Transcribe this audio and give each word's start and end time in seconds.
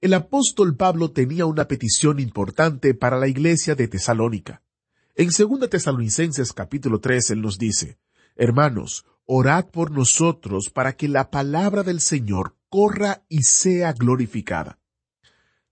El 0.00 0.14
apóstol 0.14 0.76
Pablo 0.76 1.10
tenía 1.10 1.44
una 1.46 1.66
petición 1.66 2.20
importante 2.20 2.94
para 2.94 3.18
la 3.18 3.26
iglesia 3.26 3.74
de 3.74 3.88
Tesalónica. 3.88 4.62
En 5.16 5.30
2 5.36 5.68
Tesalonicenses 5.68 6.52
capítulo 6.52 7.00
3 7.00 7.30
él 7.30 7.42
nos 7.42 7.58
dice, 7.58 7.98
Hermanos, 8.36 9.06
orad 9.26 9.66
por 9.66 9.90
nosotros 9.90 10.70
para 10.70 10.92
que 10.92 11.08
la 11.08 11.32
palabra 11.32 11.82
del 11.82 12.00
Señor 12.00 12.54
corra 12.68 13.24
y 13.28 13.42
sea 13.42 13.92
glorificada. 13.92 14.78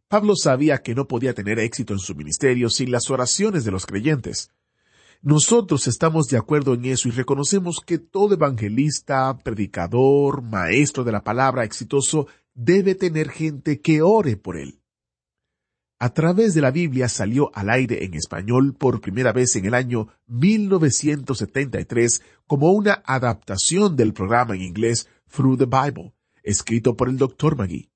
Pablo 0.08 0.34
sabía 0.34 0.78
que 0.78 0.96
no 0.96 1.06
podía 1.06 1.32
tener 1.32 1.60
éxito 1.60 1.92
en 1.92 2.00
su 2.00 2.16
ministerio 2.16 2.68
sin 2.68 2.90
las 2.90 3.08
oraciones 3.10 3.64
de 3.64 3.70
los 3.70 3.86
creyentes. 3.86 4.50
Nosotros 5.22 5.86
estamos 5.86 6.26
de 6.26 6.36
acuerdo 6.36 6.74
en 6.74 6.84
eso 6.86 7.06
y 7.06 7.12
reconocemos 7.12 7.76
que 7.78 7.98
todo 7.98 8.34
evangelista, 8.34 9.38
predicador, 9.38 10.42
maestro 10.42 11.04
de 11.04 11.12
la 11.12 11.22
palabra 11.22 11.62
exitoso 11.62 12.26
debe 12.56 12.94
tener 12.94 13.28
gente 13.28 13.80
que 13.80 14.02
ore 14.02 14.36
por 14.36 14.56
él. 14.56 14.80
A 15.98 16.12
través 16.12 16.54
de 16.54 16.60
la 16.60 16.70
Biblia 16.70 17.08
salió 17.08 17.50
al 17.54 17.70
aire 17.70 18.04
en 18.04 18.14
español 18.14 18.74
por 18.74 19.00
primera 19.00 19.32
vez 19.32 19.56
en 19.56 19.66
el 19.66 19.74
año 19.74 20.08
1973 20.26 22.22
como 22.46 22.72
una 22.72 23.02
adaptación 23.06 23.96
del 23.96 24.12
programa 24.12 24.54
en 24.56 24.62
inglés 24.62 25.08
Through 25.30 25.58
the 25.58 25.66
Bible, 25.66 26.12
escrito 26.42 26.96
por 26.96 27.08
el 27.08 27.16
Dr. 27.16 27.56
Magee. 27.56 27.90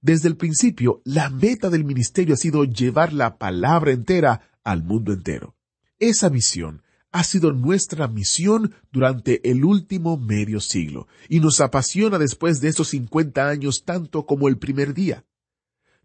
Desde 0.00 0.28
el 0.28 0.36
principio, 0.36 1.00
la 1.04 1.30
meta 1.30 1.70
del 1.70 1.84
ministerio 1.84 2.34
ha 2.34 2.36
sido 2.36 2.64
llevar 2.64 3.12
la 3.12 3.38
palabra 3.38 3.92
entera 3.92 4.40
al 4.62 4.82
mundo 4.82 5.12
entero. 5.12 5.56
Esa 5.98 6.30
misión 6.30 6.82
ha 7.14 7.22
sido 7.22 7.52
nuestra 7.52 8.08
misión 8.08 8.74
durante 8.90 9.48
el 9.48 9.64
último 9.64 10.16
medio 10.16 10.58
siglo 10.58 11.06
y 11.28 11.38
nos 11.38 11.60
apasiona 11.60 12.18
después 12.18 12.60
de 12.60 12.68
esos 12.68 12.88
50 12.88 13.48
años 13.48 13.84
tanto 13.84 14.26
como 14.26 14.48
el 14.48 14.58
primer 14.58 14.94
día. 14.94 15.24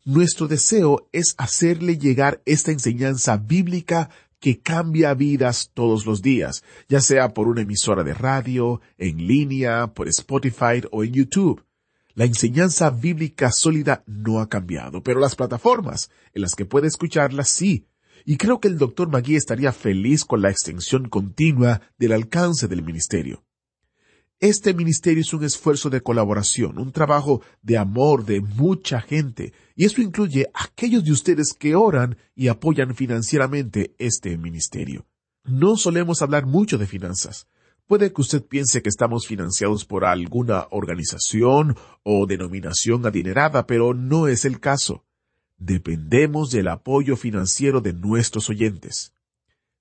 Nuestro 0.06 0.48
deseo 0.48 1.10
es 1.12 1.34
hacerle 1.40 1.98
llegar 1.98 2.44
esta 2.46 2.72
enseñanza 2.72 3.38
bíblica 3.38 4.12
que 4.40 4.60
cambia 4.62 5.16
vidas 5.16 5.72
todos 5.74 6.06
los 6.06 6.22
días, 6.22 6.64
ya 6.88 7.02
sea 7.02 7.34
por 7.34 7.48
una 7.48 7.62
emisora 7.62 8.04
de 8.04 8.14
radio, 8.14 8.80
en 9.00 9.26
línea, 9.26 9.88
por 9.96 10.08
Spotify 10.10 10.84
o 10.92 11.04
en 11.04 11.14
YouTube. 11.14 11.66
La 12.14 12.26
enseñanza 12.26 12.92
bíblica 12.92 13.52
sólida 13.52 14.04
no 14.06 14.42
ha 14.42 14.48
cambiado, 14.48 15.02
pero 15.02 15.20
las 15.20 15.36
plataformas 15.36 16.12
en 16.36 16.44
las 16.44 16.54
que 16.54 16.66
puede 16.66 16.88
escucharla 16.88 17.46
sí. 17.46 17.88
Y 18.26 18.38
creo 18.38 18.60
que 18.60 18.68
el 18.68 18.78
doctor 18.78 19.10
Magui 19.10 19.36
estaría 19.36 19.72
feliz 19.72 20.26
con 20.26 20.42
la 20.42 20.50
extensión 20.50 21.10
continua 21.10 21.82
del 21.98 22.14
alcance 22.14 22.68
del 22.68 22.84
ministerio. 22.84 23.44
Este 24.42 24.74
ministerio 24.74 25.20
es 25.20 25.34
un 25.34 25.44
esfuerzo 25.44 25.90
de 25.90 26.00
colaboración, 26.00 26.78
un 26.78 26.94
trabajo 26.94 27.42
de 27.62 27.78
amor 27.78 28.24
de 28.24 28.40
mucha 28.40 29.02
gente, 29.02 29.52
y 29.76 29.84
eso 29.84 30.02
incluye 30.02 30.50
a 30.54 30.64
aquellos 30.64 31.04
de 31.04 31.12
ustedes 31.12 31.52
que 31.52 31.76
oran 31.76 32.18
y 32.36 32.48
apoyan 32.48 32.96
financieramente 32.96 33.96
este 33.98 34.38
ministerio. 34.38 35.06
No 35.44 35.76
solemos 35.76 36.22
hablar 36.22 36.46
mucho 36.46 36.78
de 36.78 36.88
finanzas. 36.88 37.48
Puede 37.86 38.14
que 38.14 38.22
usted 38.22 38.46
piense 38.46 38.82
que 38.82 38.88
estamos 38.88 39.28
financiados 39.28 39.84
por 39.84 40.06
alguna 40.06 40.68
organización 40.72 41.76
o 42.04 42.26
denominación 42.26 43.06
adinerada, 43.06 43.68
pero 43.68 43.94
no 43.94 44.30
es 44.30 44.46
el 44.46 44.62
caso. 44.62 45.04
Dependemos 45.60 46.52
del 46.52 46.70
apoyo 46.70 47.18
financiero 47.18 47.82
de 47.82 47.94
nuestros 47.94 48.50
oyentes. 48.50 49.14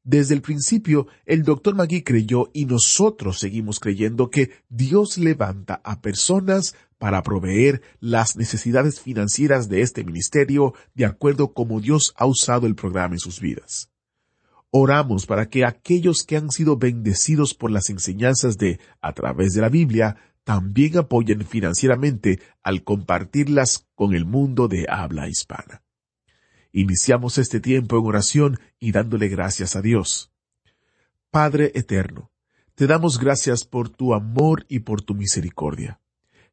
Desde 0.03 0.34
el 0.34 0.43
principio, 0.43 1.06
el 1.27 1.43
doctor 1.43 1.75
Magui 1.75 2.03
creyó 2.03 2.50
y 2.53 2.65
nosotros 2.65 3.39
seguimos 3.39 3.78
creyendo 3.78 4.31
que 4.31 4.50
Dios 4.69 5.19
levanta 5.19 5.81
a 5.84 6.00
personas 6.00 6.75
para 6.99 7.22
proveer 7.22 7.83
las 8.00 8.37
necesidades 8.37 9.00
financieras 9.00 9.69
de 9.69 9.83
este 9.83 10.05
ministerio 10.05 10.75
de 10.94 11.05
acuerdo 11.05 11.53
como 11.53 11.81
Dios 11.81 12.12
ha 12.17 12.27
usado 12.27 12.67
el 12.67 12.75
programa 12.75 13.15
en 13.15 13.21
sus 13.21 13.41
vidas. 13.41 13.91
Oramos 14.71 15.27
para 15.27 15.49
que 15.49 15.65
aquellos 15.65 16.25
que 16.25 16.37
han 16.37 16.50
sido 16.50 16.77
bendecidos 16.77 17.55
por 17.55 17.71
las 17.71 17.88
enseñanzas 17.88 18.59
de 18.59 18.81
a 19.00 19.12
través 19.12 19.53
de 19.53 19.61
la 19.61 19.69
Biblia 19.69 20.17
también 20.49 20.97
apoyen 20.97 21.45
financieramente 21.45 22.41
al 22.63 22.83
compartirlas 22.83 23.87
con 23.95 24.15
el 24.15 24.25
mundo 24.25 24.67
de 24.67 24.87
habla 24.89 25.29
hispana. 25.29 25.83
Iniciamos 26.73 27.37
este 27.37 27.61
tiempo 27.61 27.99
en 27.99 28.07
oración 28.07 28.59
y 28.81 28.93
dándole 28.93 29.29
gracias 29.29 29.77
a 29.77 29.83
Dios. 29.83 30.33
Padre 31.31 31.73
eterno, 31.75 32.31
te 32.75 32.87
damos 32.87 33.19
gracias 33.19 33.67
por 33.67 33.91
tu 33.91 34.15
amor 34.15 34.65
y 34.71 34.79
por 34.79 35.03
tu 35.03 35.15
misericordia. 35.15 36.01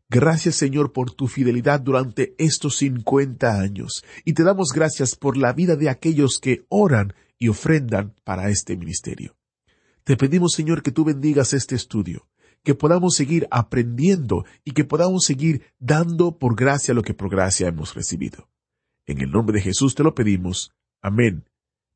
Gracias 0.10 0.56
Señor 0.56 0.92
por 0.92 1.12
tu 1.12 1.30
fidelidad 1.30 1.80
durante 1.80 2.36
estos 2.38 2.76
cincuenta 2.76 3.62
años 3.62 4.04
y 4.26 4.34
te 4.34 4.44
damos 4.44 4.74
gracias 4.74 5.16
por 5.16 5.38
la 5.38 5.54
vida 5.54 5.78
de 5.78 5.88
aquellos 5.88 6.40
que 6.40 6.66
oran 6.68 7.14
y 7.40 7.48
ofrendan 7.48 8.14
para 8.26 8.50
este 8.50 8.76
ministerio. 8.76 9.38
Te 10.04 10.18
pedimos 10.18 10.52
Señor 10.52 10.84
que 10.84 10.92
tú 10.92 11.06
bendigas 11.06 11.54
este 11.54 11.76
estudio, 11.76 12.28
que 12.66 12.76
podamos 12.76 13.16
seguir 13.16 13.48
aprendiendo 13.52 14.44
y 14.66 14.72
que 14.72 14.84
podamos 14.84 15.24
seguir 15.24 15.62
dando 15.80 16.38
por 16.38 16.56
gracia 16.58 16.94
lo 16.94 17.04
que 17.04 17.14
por 17.14 17.30
gracia 17.30 17.70
hemos 17.70 17.94
recibido. 17.94 18.50
En 19.06 19.22
el 19.22 19.32
nombre 19.32 19.58
de 19.58 19.62
Jesús 19.62 19.96
te 19.96 20.04
lo 20.04 20.16
pedimos. 20.16 20.72
Amén. 21.02 21.46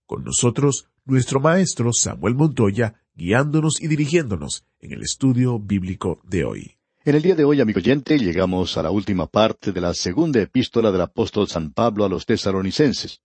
Con 0.06 0.24
nosotros, 0.24 0.88
nuestro 1.03 1.41
maestro 1.41 1.91
Samuel 1.91 2.35
Montoya, 2.35 3.02
guiándonos 3.16 3.81
y 3.81 3.88
dirigiéndonos 3.88 4.63
en 4.80 4.94
el 4.94 5.02
estudio 5.02 5.59
bíblico 5.59 6.22
de 6.24 6.46
hoy. 6.46 6.75
En 7.03 7.16
el 7.16 7.22
día 7.24 7.36
de 7.36 7.44
hoy, 7.44 7.59
amigo 7.59 7.80
oyente, 7.80 8.19
llegamos 8.19 8.78
a 8.78 8.84
la 8.84 8.91
última 8.91 9.25
parte 9.25 9.72
de 9.72 9.81
la 9.81 9.94
segunda 9.94 10.40
epístola 10.40 10.91
del 10.91 11.01
apóstol 11.01 11.47
San 11.47 11.74
Pablo 11.74 12.06
a 12.06 12.09
los 12.09 12.25
tesalonicenses. 12.25 13.22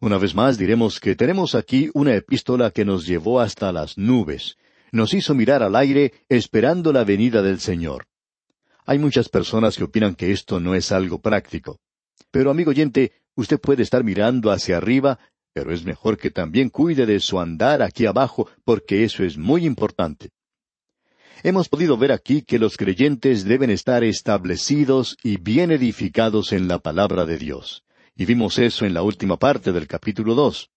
Una 0.00 0.18
vez 0.18 0.34
más 0.34 0.58
diremos 0.58 0.98
que 0.98 1.14
tenemos 1.14 1.54
aquí 1.54 1.90
una 1.94 2.14
epístola 2.14 2.72
que 2.72 2.84
nos 2.84 3.06
llevó 3.06 3.40
hasta 3.40 3.72
las 3.72 3.96
nubes, 3.96 4.56
nos 4.92 5.14
hizo 5.14 5.34
mirar 5.34 5.62
al 5.62 5.76
aire 5.76 6.12
esperando 6.28 6.92
la 6.92 7.04
venida 7.04 7.42
del 7.42 7.60
Señor. 7.60 8.06
Hay 8.84 8.98
muchas 8.98 9.28
personas 9.28 9.76
que 9.76 9.84
opinan 9.84 10.14
que 10.14 10.32
esto 10.32 10.60
no 10.60 10.74
es 10.74 10.92
algo 10.92 11.20
práctico. 11.20 11.80
Pero, 12.30 12.50
amigo 12.50 12.70
oyente, 12.70 13.12
usted 13.34 13.60
puede 13.60 13.82
estar 13.82 14.04
mirando 14.04 14.50
hacia 14.50 14.76
arriba, 14.76 15.18
pero 15.52 15.72
es 15.72 15.84
mejor 15.84 16.18
que 16.18 16.30
también 16.30 16.70
cuide 16.70 17.06
de 17.06 17.18
su 17.18 17.40
andar 17.40 17.82
aquí 17.82 18.06
abajo, 18.06 18.48
porque 18.64 19.04
eso 19.04 19.24
es 19.24 19.36
muy 19.36 19.64
importante. 19.64 20.30
Hemos 21.42 21.68
podido 21.68 21.96
ver 21.96 22.12
aquí 22.12 22.42
que 22.42 22.58
los 22.58 22.76
creyentes 22.76 23.44
deben 23.44 23.70
estar 23.70 24.04
establecidos 24.04 25.16
y 25.22 25.36
bien 25.36 25.70
edificados 25.70 26.52
en 26.52 26.68
la 26.68 26.78
palabra 26.78 27.26
de 27.26 27.38
Dios. 27.38 27.84
Y 28.16 28.24
vimos 28.24 28.58
eso 28.58 28.86
en 28.86 28.94
la 28.94 29.02
última 29.02 29.38
parte 29.38 29.72
del 29.72 29.86
capítulo 29.86 30.34
dos. 30.34 30.70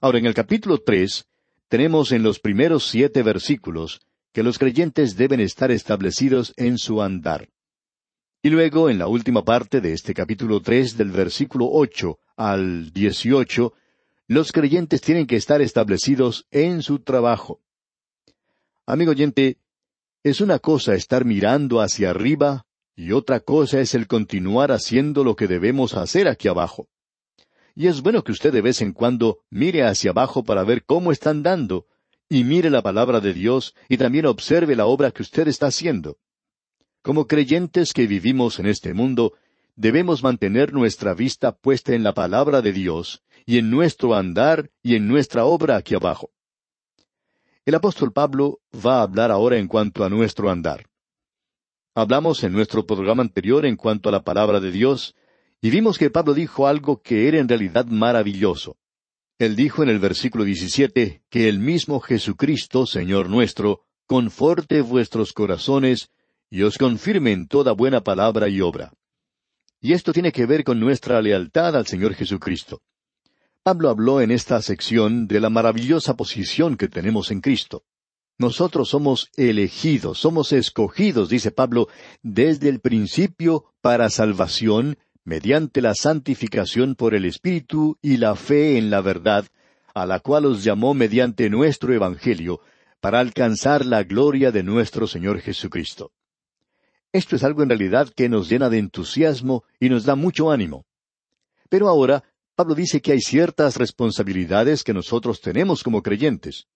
Ahora, 0.00 0.18
en 0.18 0.26
el 0.26 0.34
capítulo 0.34 0.78
tres, 0.78 1.26
tenemos 1.74 2.12
en 2.12 2.22
los 2.22 2.38
primeros 2.38 2.88
siete 2.88 3.24
versículos 3.24 4.00
que 4.32 4.44
los 4.44 4.60
creyentes 4.60 5.16
deben 5.16 5.40
estar 5.40 5.72
establecidos 5.72 6.54
en 6.56 6.78
su 6.78 7.02
andar. 7.02 7.48
Y 8.44 8.50
luego, 8.50 8.90
en 8.90 8.98
la 9.00 9.08
última 9.08 9.44
parte 9.44 9.80
de 9.80 9.92
este 9.92 10.14
capítulo 10.14 10.62
tres, 10.62 10.96
del 10.96 11.10
versículo 11.10 11.68
ocho 11.68 12.20
al 12.36 12.92
dieciocho, 12.92 13.72
los 14.28 14.52
creyentes 14.52 15.00
tienen 15.00 15.26
que 15.26 15.34
estar 15.34 15.60
establecidos 15.60 16.46
en 16.52 16.80
su 16.80 17.00
trabajo. 17.00 17.60
Amigo 18.86 19.10
oyente, 19.10 19.58
es 20.22 20.40
una 20.40 20.60
cosa 20.60 20.94
estar 20.94 21.24
mirando 21.24 21.80
hacia 21.80 22.10
arriba 22.10 22.66
y 22.94 23.10
otra 23.10 23.40
cosa 23.40 23.80
es 23.80 23.96
el 23.96 24.06
continuar 24.06 24.70
haciendo 24.70 25.24
lo 25.24 25.34
que 25.34 25.48
debemos 25.48 25.94
hacer 25.94 26.28
aquí 26.28 26.46
abajo. 26.46 26.86
Y 27.74 27.88
es 27.88 28.02
bueno 28.02 28.22
que 28.22 28.32
usted 28.32 28.52
de 28.52 28.60
vez 28.60 28.80
en 28.82 28.92
cuando 28.92 29.40
mire 29.50 29.84
hacia 29.84 30.10
abajo 30.10 30.44
para 30.44 30.62
ver 30.64 30.84
cómo 30.84 31.10
están 31.10 31.42
dando, 31.42 31.86
y 32.28 32.44
mire 32.44 32.70
la 32.70 32.82
palabra 32.82 33.20
de 33.20 33.34
Dios 33.34 33.74
y 33.88 33.96
también 33.96 34.26
observe 34.26 34.76
la 34.76 34.86
obra 34.86 35.10
que 35.10 35.22
usted 35.22 35.48
está 35.48 35.66
haciendo. 35.66 36.18
Como 37.02 37.26
creyentes 37.26 37.92
que 37.92 38.06
vivimos 38.06 38.58
en 38.58 38.66
este 38.66 38.94
mundo, 38.94 39.34
debemos 39.76 40.22
mantener 40.22 40.72
nuestra 40.72 41.14
vista 41.14 41.52
puesta 41.52 41.94
en 41.94 42.02
la 42.02 42.14
palabra 42.14 42.62
de 42.62 42.72
Dios, 42.72 43.22
y 43.44 43.58
en 43.58 43.70
nuestro 43.70 44.14
andar 44.14 44.70
y 44.82 44.94
en 44.94 45.06
nuestra 45.08 45.44
obra 45.44 45.76
aquí 45.76 45.94
abajo. 45.94 46.30
El 47.66 47.74
apóstol 47.74 48.12
Pablo 48.12 48.60
va 48.74 48.98
a 48.98 49.02
hablar 49.02 49.30
ahora 49.30 49.58
en 49.58 49.68
cuanto 49.68 50.04
a 50.04 50.10
nuestro 50.10 50.50
andar. 50.50 50.86
Hablamos 51.94 52.42
en 52.42 52.52
nuestro 52.52 52.86
programa 52.86 53.22
anterior 53.22 53.66
en 53.66 53.76
cuanto 53.76 54.08
a 54.08 54.12
la 54.12 54.22
palabra 54.22 54.60
de 54.60 54.70
Dios, 54.70 55.14
y 55.64 55.70
vimos 55.70 55.96
que 55.96 56.10
Pablo 56.10 56.34
dijo 56.34 56.66
algo 56.66 57.00
que 57.00 57.26
era 57.26 57.38
en 57.38 57.48
realidad 57.48 57.86
maravilloso. 57.86 58.76
Él 59.38 59.56
dijo 59.56 59.82
en 59.82 59.88
el 59.88 59.98
versículo 59.98 60.44
17 60.44 61.22
que 61.30 61.48
el 61.48 61.58
mismo 61.58 62.00
Jesucristo, 62.00 62.84
Señor 62.84 63.30
nuestro, 63.30 63.80
conforte 64.04 64.82
vuestros 64.82 65.32
corazones 65.32 66.10
y 66.50 66.64
os 66.64 66.76
confirme 66.76 67.32
en 67.32 67.48
toda 67.48 67.72
buena 67.72 68.02
palabra 68.02 68.50
y 68.50 68.60
obra. 68.60 68.92
Y 69.80 69.94
esto 69.94 70.12
tiene 70.12 70.32
que 70.32 70.44
ver 70.44 70.64
con 70.64 70.78
nuestra 70.80 71.22
lealtad 71.22 71.74
al 71.76 71.86
Señor 71.86 72.12
Jesucristo. 72.12 72.82
Pablo 73.62 73.88
habló 73.88 74.20
en 74.20 74.32
esta 74.32 74.60
sección 74.60 75.26
de 75.26 75.40
la 75.40 75.48
maravillosa 75.48 76.14
posición 76.14 76.76
que 76.76 76.88
tenemos 76.88 77.30
en 77.30 77.40
Cristo. 77.40 77.84
Nosotros 78.36 78.90
somos 78.90 79.30
elegidos, 79.34 80.18
somos 80.18 80.52
escogidos, 80.52 81.30
dice 81.30 81.52
Pablo, 81.52 81.88
desde 82.20 82.68
el 82.68 82.80
principio 82.80 83.72
para 83.80 84.10
salvación, 84.10 84.98
mediante 85.24 85.80
la 85.80 85.94
santificación 85.94 86.94
por 86.94 87.14
el 87.14 87.24
Espíritu 87.24 87.98
y 88.02 88.18
la 88.18 88.36
fe 88.36 88.78
en 88.78 88.90
la 88.90 89.00
verdad, 89.00 89.46
a 89.94 90.06
la 90.06 90.20
cual 90.20 90.46
os 90.46 90.64
llamó 90.64 90.94
mediante 90.94 91.48
nuestro 91.48 91.94
Evangelio, 91.94 92.60
para 93.00 93.20
alcanzar 93.20 93.84
la 93.84 94.02
gloria 94.02 94.50
de 94.50 94.62
nuestro 94.62 95.06
Señor 95.06 95.40
Jesucristo. 95.40 96.12
Esto 97.12 97.36
es 97.36 97.44
algo 97.44 97.62
en 97.62 97.68
realidad 97.68 98.08
que 98.08 98.28
nos 98.28 98.48
llena 98.48 98.68
de 98.68 98.78
entusiasmo 98.78 99.64
y 99.78 99.88
nos 99.88 100.04
da 100.04 100.14
mucho 100.14 100.50
ánimo. 100.50 100.84
Pero 101.68 101.88
ahora, 101.88 102.24
Pablo 102.54 102.74
dice 102.74 103.00
que 103.00 103.12
hay 103.12 103.20
ciertas 103.20 103.76
responsabilidades 103.76 104.82
que 104.84 104.94
nosotros 104.94 105.40
tenemos 105.40 105.82
como 105.82 106.02
creyentes, 106.02 106.66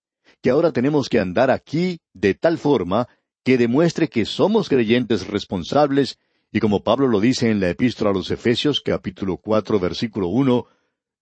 que 0.43 0.51
ahora 0.51 0.73
tenemos 0.73 1.09
que 1.09 1.19
andar 1.19 1.51
aquí 1.51 2.01
de 2.13 2.35
tal 2.35 2.59
forma 2.59 3.09
que 3.45 3.59
demuestre 3.59 4.09
que 4.09 4.25
somos 4.25 4.69
creyentes 4.69 5.27
responsables 5.27 6.19
y 6.51 6.61
como 6.61 6.83
Pablo 6.83 7.09
lo 7.09 7.21
dice 7.21 7.51
en 7.51 7.61
la 7.61 7.69
epístola 7.69 8.11
a 8.11 8.15
los 8.15 8.31
Efesios 8.31 8.81
capítulo 8.81 9.37
cuatro 9.37 9.79
versículo 9.79 10.29
uno, 10.29 10.67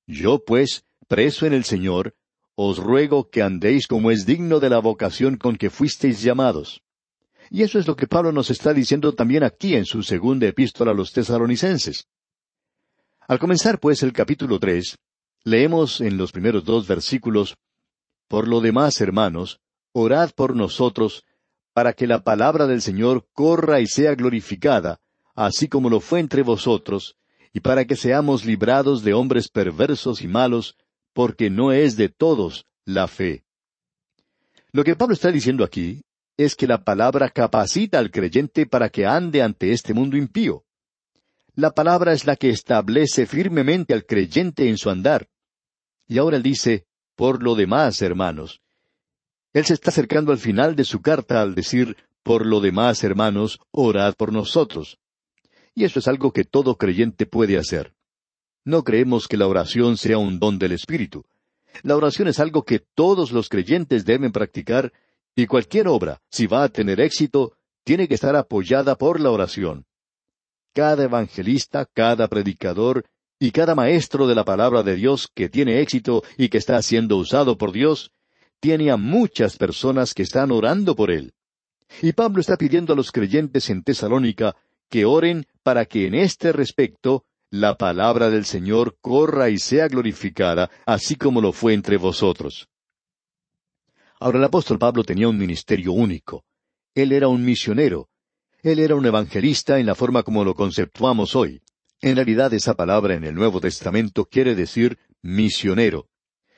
Yo 0.07 0.45
pues, 0.45 0.85
preso 1.09 1.47
en 1.47 1.53
el 1.53 1.65
Señor, 1.65 2.15
os 2.55 2.79
ruego 2.79 3.29
que 3.29 3.43
andéis 3.43 3.87
como 3.87 4.11
es 4.11 4.25
digno 4.25 4.61
de 4.61 4.71
la 4.71 4.79
vocación 4.79 5.37
con 5.37 5.57
que 5.57 5.69
fuisteis 5.69 6.23
llamados. 6.23 6.83
Y 7.51 7.63
eso 7.63 7.79
es 7.79 7.87
lo 7.87 7.97
que 7.97 8.07
Pablo 8.07 8.33
nos 8.33 8.51
está 8.51 8.73
diciendo 8.73 9.15
también 9.15 9.43
aquí 9.43 9.75
en 9.75 9.85
su 9.85 10.03
segunda 10.03 10.47
epístola 10.47 10.93
a 10.93 10.95
los 10.95 11.13
tesaronicenses. 11.13 12.09
Al 13.27 13.39
comenzar 13.39 13.81
pues 13.81 14.03
el 14.05 14.13
capítulo 14.13 14.61
tres, 14.61 14.97
leemos 15.43 16.01
en 16.01 16.17
los 16.17 16.31
primeros 16.31 16.65
dos 16.65 16.87
versículos, 16.87 17.57
Por 18.29 18.47
lo 18.47 18.61
demás, 18.61 19.01
hermanos, 19.01 19.61
orad 19.93 20.31
por 20.31 20.55
nosotros, 20.55 21.25
para 21.73 21.93
que 21.93 22.07
la 22.07 22.23
palabra 22.23 22.67
del 22.67 22.81
Señor 22.81 23.29
corra 23.33 23.81
y 23.81 23.87
sea 23.87 24.15
glorificada, 24.15 25.01
así 25.37 25.69
como 25.69 25.89
lo 25.91 26.01
fue 26.01 26.19
entre 26.19 26.43
vosotros, 26.43 27.17
y 27.53 27.61
para 27.61 27.85
que 27.85 27.95
seamos 27.95 28.45
librados 28.45 29.05
de 29.05 29.15
hombres 29.15 29.49
perversos 29.49 30.23
y 30.23 30.29
malos, 30.29 30.77
porque 31.13 31.49
no 31.49 31.73
es 31.73 31.97
de 31.97 32.09
todos 32.09 32.67
la 32.85 33.07
fe. 33.07 33.45
Lo 34.73 34.85
que 34.85 34.97
Pablo 34.97 35.15
está 35.15 35.31
diciendo 35.31 35.65
aquí 35.65 36.03
es 36.37 36.55
que 36.55 36.67
la 36.67 36.85
palabra 36.85 37.31
capacita 37.31 37.99
al 37.99 38.11
creyente 38.11 38.67
para 38.67 38.89
que 38.89 39.07
ande 39.07 39.43
ante 39.43 39.73
este 39.73 39.95
mundo 39.95 40.17
impío. 40.17 40.65
La 41.55 41.71
palabra 41.71 42.13
es 42.13 42.27
la 42.27 42.37
que 42.37 42.51
establece 42.51 43.27
firmemente 43.27 43.95
al 43.95 44.05
creyente 44.05 44.69
en 44.69 44.77
su 44.77 44.91
andar. 44.91 45.29
Y 46.07 46.19
ahora 46.19 46.37
él 46.37 46.43
dice, 46.43 46.87
por 47.15 47.43
lo 47.43 47.55
demás, 47.55 48.03
hermanos. 48.03 48.61
Él 49.55 49.65
se 49.65 49.73
está 49.73 49.89
acercando 49.89 50.33
al 50.33 50.39
final 50.39 50.77
de 50.77 50.85
su 50.85 51.01
carta 51.01 51.41
al 51.41 51.55
decir, 51.55 51.97
por 52.23 52.45
lo 52.45 52.61
demás, 52.61 53.03
hermanos, 53.03 53.59
orad 53.71 54.15
por 54.15 54.33
nosotros. 54.33 54.99
Y 55.77 55.85
eso 55.85 55.99
es 56.01 56.09
algo 56.09 56.33
que 56.33 56.45
todo 56.45 56.77
creyente 56.77 57.27
puede 57.27 57.59
hacer. 57.59 57.93
No 58.65 58.83
creemos 58.83 59.29
que 59.29 59.37
la 59.37 59.47
oración 59.47 59.99
sea 59.99 60.17
un 60.17 60.41
don 60.41 60.59
del 60.59 60.73
Espíritu. 60.73 61.25
La 61.83 61.95
oración 61.95 62.29
es 62.29 62.41
algo 62.41 62.65
que 62.65 62.81
todos 62.81 63.31
los 63.31 63.51
creyentes 63.51 64.07
deben 64.07 64.33
practicar, 64.33 64.93
y 65.37 65.47
cualquier 65.47 65.87
obra, 65.87 66.23
si 66.31 66.47
va 66.47 66.65
a 66.65 66.71
tener 66.71 66.99
éxito, 66.99 67.53
tiene 67.85 68.09
que 68.09 68.15
estar 68.15 68.35
apoyada 68.35 68.97
por 68.97 69.21
la 69.21 69.31
oración. 69.31 69.85
Cada 70.73 71.05
evangelista, 71.05 71.85
cada 71.85 72.27
predicador 72.27 73.05
y 73.39 73.51
cada 73.51 73.75
maestro 73.75 74.27
de 74.27 74.35
la 74.35 74.47
palabra 74.47 74.83
de 74.83 74.97
Dios 74.97 75.29
que 75.35 75.51
tiene 75.51 75.83
éxito 75.83 76.25
y 76.39 76.49
que 76.49 76.57
está 76.57 76.81
siendo 76.81 77.19
usado 77.19 77.59
por 77.59 77.73
Dios, 77.73 78.13
tiene 78.61 78.91
a 78.91 78.97
muchas 78.97 79.59
personas 79.59 80.15
que 80.15 80.23
están 80.23 80.51
orando 80.53 80.97
por 80.97 81.11
él. 81.11 81.35
Y 82.01 82.15
Pablo 82.15 82.41
está 82.41 82.57
pidiendo 82.57 82.95
a 82.95 82.97
los 82.97 83.13
creyentes 83.13 83.69
en 83.69 83.83
Tesalónica 83.83 84.57
que 84.89 85.05
oren 85.05 85.47
para 85.63 85.85
que 85.87 86.07
en 86.07 86.15
este 86.15 86.53
respecto 86.53 87.25
la 87.51 87.77
palabra 87.77 88.31
del 88.31 88.45
Señor 88.45 88.99
corra 89.01 89.51
y 89.51 89.59
sea 89.59 89.89
glorificada, 89.89 90.71
así 90.85 91.17
como 91.17 91.41
lo 91.41 91.53
fue 91.53 91.75
entre 91.75 91.97
vosotros. 91.97 92.69
Ahora 94.19 94.39
el 94.39 94.45
apóstol 94.45 94.79
Pablo 94.79 95.05
tenía 95.05 95.29
un 95.29 95.39
ministerio 95.39 95.93
único. 95.93 96.45
Él 96.95 97.13
era 97.13 97.29
un 97.29 97.45
misionero. 97.45 98.09
Él 98.63 98.79
era 98.79 98.95
un 98.95 99.07
evangelista 99.07 99.79
en 99.79 99.87
la 99.87 99.95
forma 99.95 100.23
como 100.23 100.45
lo 100.45 100.55
conceptuamos 100.55 101.37
hoy. 101.37 101.63
En 102.01 102.17
realidad 102.17 102.53
esa 102.53 102.75
palabra 102.75 103.15
en 103.15 103.25
el 103.25 103.35
Nuevo 103.35 103.61
Testamento 103.61 104.25
quiere 104.25 104.55
decir 104.55 104.99
misionero. 105.23 106.09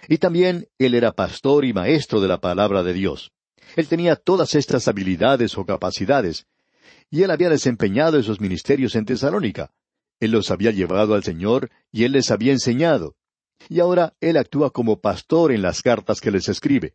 Y 0.09 0.19
también 0.19 0.69
él 0.79 0.95
era 0.95 1.13
pastor 1.13 1.65
y 1.65 1.73
maestro 1.73 2.21
de 2.21 2.29
la 2.29 2.41
palabra 2.41 2.83
de 2.83 2.93
Dios. 2.93 3.33
Él 3.77 3.89
tenía 3.89 4.17
todas 4.17 4.55
estas 4.55 4.89
habilidades 4.89 5.59
o 5.59 5.65
capacidades, 5.65 6.47
y 7.11 7.23
él 7.23 7.31
había 7.31 7.49
desempeñado 7.49 8.19
esos 8.19 8.41
ministerios 8.41 8.95
en 8.95 9.05
Tesalónica. 9.05 9.73
Él 10.21 10.33
los 10.33 10.51
había 10.51 10.71
llevado 10.71 11.15
al 11.15 11.25
Señor 11.25 11.71
y 11.93 12.05
él 12.05 12.13
les 12.13 12.31
había 12.31 12.53
enseñado. 12.53 13.17
Y 13.69 13.81
ahora 13.81 14.15
él 14.21 14.37
actúa 14.37 14.71
como 14.71 15.01
pastor 15.01 15.53
en 15.53 15.63
las 15.63 15.83
cartas 15.83 16.21
que 16.21 16.31
les 16.31 16.49
escribe. 16.49 16.95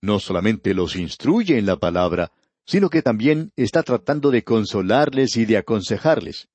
No 0.00 0.20
solamente 0.20 0.74
los 0.74 0.96
instruye 0.96 1.58
en 1.58 1.66
la 1.66 1.76
palabra, 1.76 2.32
sino 2.66 2.90
que 2.90 3.02
también 3.02 3.52
está 3.56 3.82
tratando 3.82 4.30
de 4.30 4.44
consolarles 4.44 5.36
y 5.36 5.44
de 5.44 5.56
aconsejarles. 5.56 6.48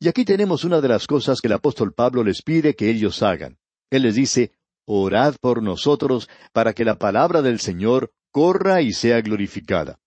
Y 0.00 0.08
aquí 0.08 0.24
tenemos 0.24 0.64
una 0.64 0.80
de 0.80 0.88
las 0.88 1.06
cosas 1.06 1.40
que 1.40 1.46
el 1.46 1.52
apóstol 1.52 1.92
Pablo 1.92 2.24
les 2.24 2.42
pide 2.42 2.74
que 2.74 2.90
ellos 2.90 3.22
hagan. 3.22 3.58
Él 3.90 4.02
les 4.02 4.14
dice, 4.14 4.52
Orad 4.84 5.36
por 5.40 5.62
nosotros 5.62 6.28
para 6.52 6.72
que 6.72 6.84
la 6.84 6.98
palabra 6.98 7.40
del 7.40 7.60
Señor 7.60 8.12
corra 8.32 8.82
y 8.82 8.92
sea 8.92 9.20
glorificada. 9.20 10.00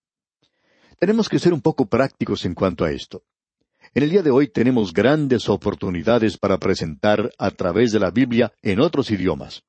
Tenemos 0.99 1.27
que 1.27 1.39
ser 1.39 1.53
un 1.53 1.61
poco 1.61 1.87
prácticos 1.87 2.45
en 2.45 2.53
cuanto 2.53 2.85
a 2.85 2.91
esto. 2.91 3.23
En 3.93 4.03
el 4.03 4.09
día 4.09 4.23
de 4.23 4.31
hoy 4.31 4.47
tenemos 4.47 4.93
grandes 4.93 5.49
oportunidades 5.49 6.37
para 6.37 6.57
presentar 6.57 7.31
a 7.37 7.51
través 7.51 7.91
de 7.91 7.99
la 7.99 8.11
Biblia 8.11 8.53
en 8.61 8.79
otros 8.79 9.11
idiomas. 9.11 9.63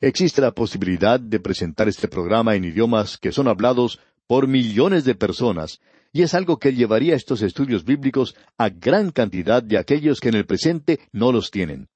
Existe 0.00 0.40
la 0.40 0.52
posibilidad 0.52 1.20
de 1.20 1.38
presentar 1.38 1.88
este 1.88 2.08
programa 2.08 2.56
en 2.56 2.64
idiomas 2.64 3.18
que 3.18 3.32
son 3.32 3.46
hablados 3.46 4.00
por 4.26 4.48
millones 4.48 5.04
de 5.04 5.14
personas, 5.14 5.80
y 6.12 6.22
es 6.22 6.34
algo 6.34 6.58
que 6.58 6.74
llevaría 6.74 7.14
estos 7.14 7.42
estudios 7.42 7.84
bíblicos 7.84 8.34
a 8.58 8.68
gran 8.68 9.10
cantidad 9.10 9.62
de 9.62 9.78
aquellos 9.78 10.20
que 10.20 10.28
en 10.28 10.34
el 10.34 10.46
presente 10.46 11.00
no 11.12 11.32
los 11.32 11.50
tienen. 11.50 11.88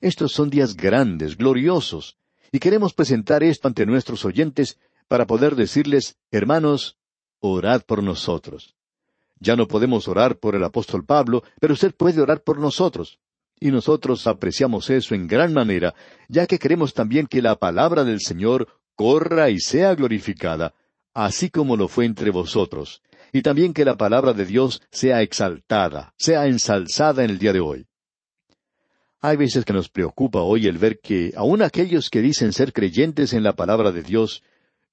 Estos 0.00 0.32
son 0.32 0.50
días 0.50 0.76
grandes, 0.76 1.36
gloriosos, 1.36 2.18
y 2.52 2.58
queremos 2.58 2.92
presentar 2.92 3.42
esto 3.42 3.68
ante 3.68 3.86
nuestros 3.86 4.24
oyentes 4.24 4.78
para 5.08 5.26
poder 5.26 5.56
decirles, 5.56 6.18
hermanos, 6.30 6.98
orad 7.42 7.82
por 7.82 8.02
nosotros. 8.02 8.74
Ya 9.38 9.56
no 9.56 9.66
podemos 9.66 10.06
orar 10.06 10.38
por 10.38 10.54
el 10.54 10.62
apóstol 10.64 11.04
Pablo, 11.04 11.42
pero 11.60 11.74
usted 11.74 11.92
puede 11.94 12.20
orar 12.20 12.42
por 12.42 12.58
nosotros. 12.58 13.18
Y 13.58 13.70
nosotros 13.70 14.26
apreciamos 14.26 14.88
eso 14.90 15.14
en 15.14 15.26
gran 15.26 15.52
manera, 15.52 15.94
ya 16.28 16.46
que 16.46 16.58
queremos 16.58 16.94
también 16.94 17.26
que 17.26 17.42
la 17.42 17.56
palabra 17.56 18.04
del 18.04 18.20
Señor 18.20 18.68
corra 18.94 19.50
y 19.50 19.58
sea 19.58 19.94
glorificada, 19.94 20.74
así 21.12 21.50
como 21.50 21.76
lo 21.76 21.88
fue 21.88 22.06
entre 22.06 22.30
vosotros, 22.30 23.02
y 23.32 23.42
también 23.42 23.74
que 23.74 23.84
la 23.84 23.96
palabra 23.96 24.32
de 24.32 24.46
Dios 24.46 24.82
sea 24.90 25.22
exaltada, 25.22 26.14
sea 26.16 26.46
ensalzada 26.46 27.24
en 27.24 27.30
el 27.30 27.38
día 27.38 27.52
de 27.52 27.60
hoy. 27.60 27.86
Hay 29.20 29.36
veces 29.36 29.64
que 29.64 29.72
nos 29.72 29.88
preocupa 29.88 30.40
hoy 30.40 30.66
el 30.66 30.78
ver 30.78 31.00
que 31.00 31.32
aun 31.36 31.62
aquellos 31.62 32.10
que 32.10 32.20
dicen 32.20 32.52
ser 32.52 32.72
creyentes 32.72 33.32
en 33.32 33.42
la 33.42 33.54
palabra 33.54 33.92
de 33.92 34.02
Dios 34.02 34.42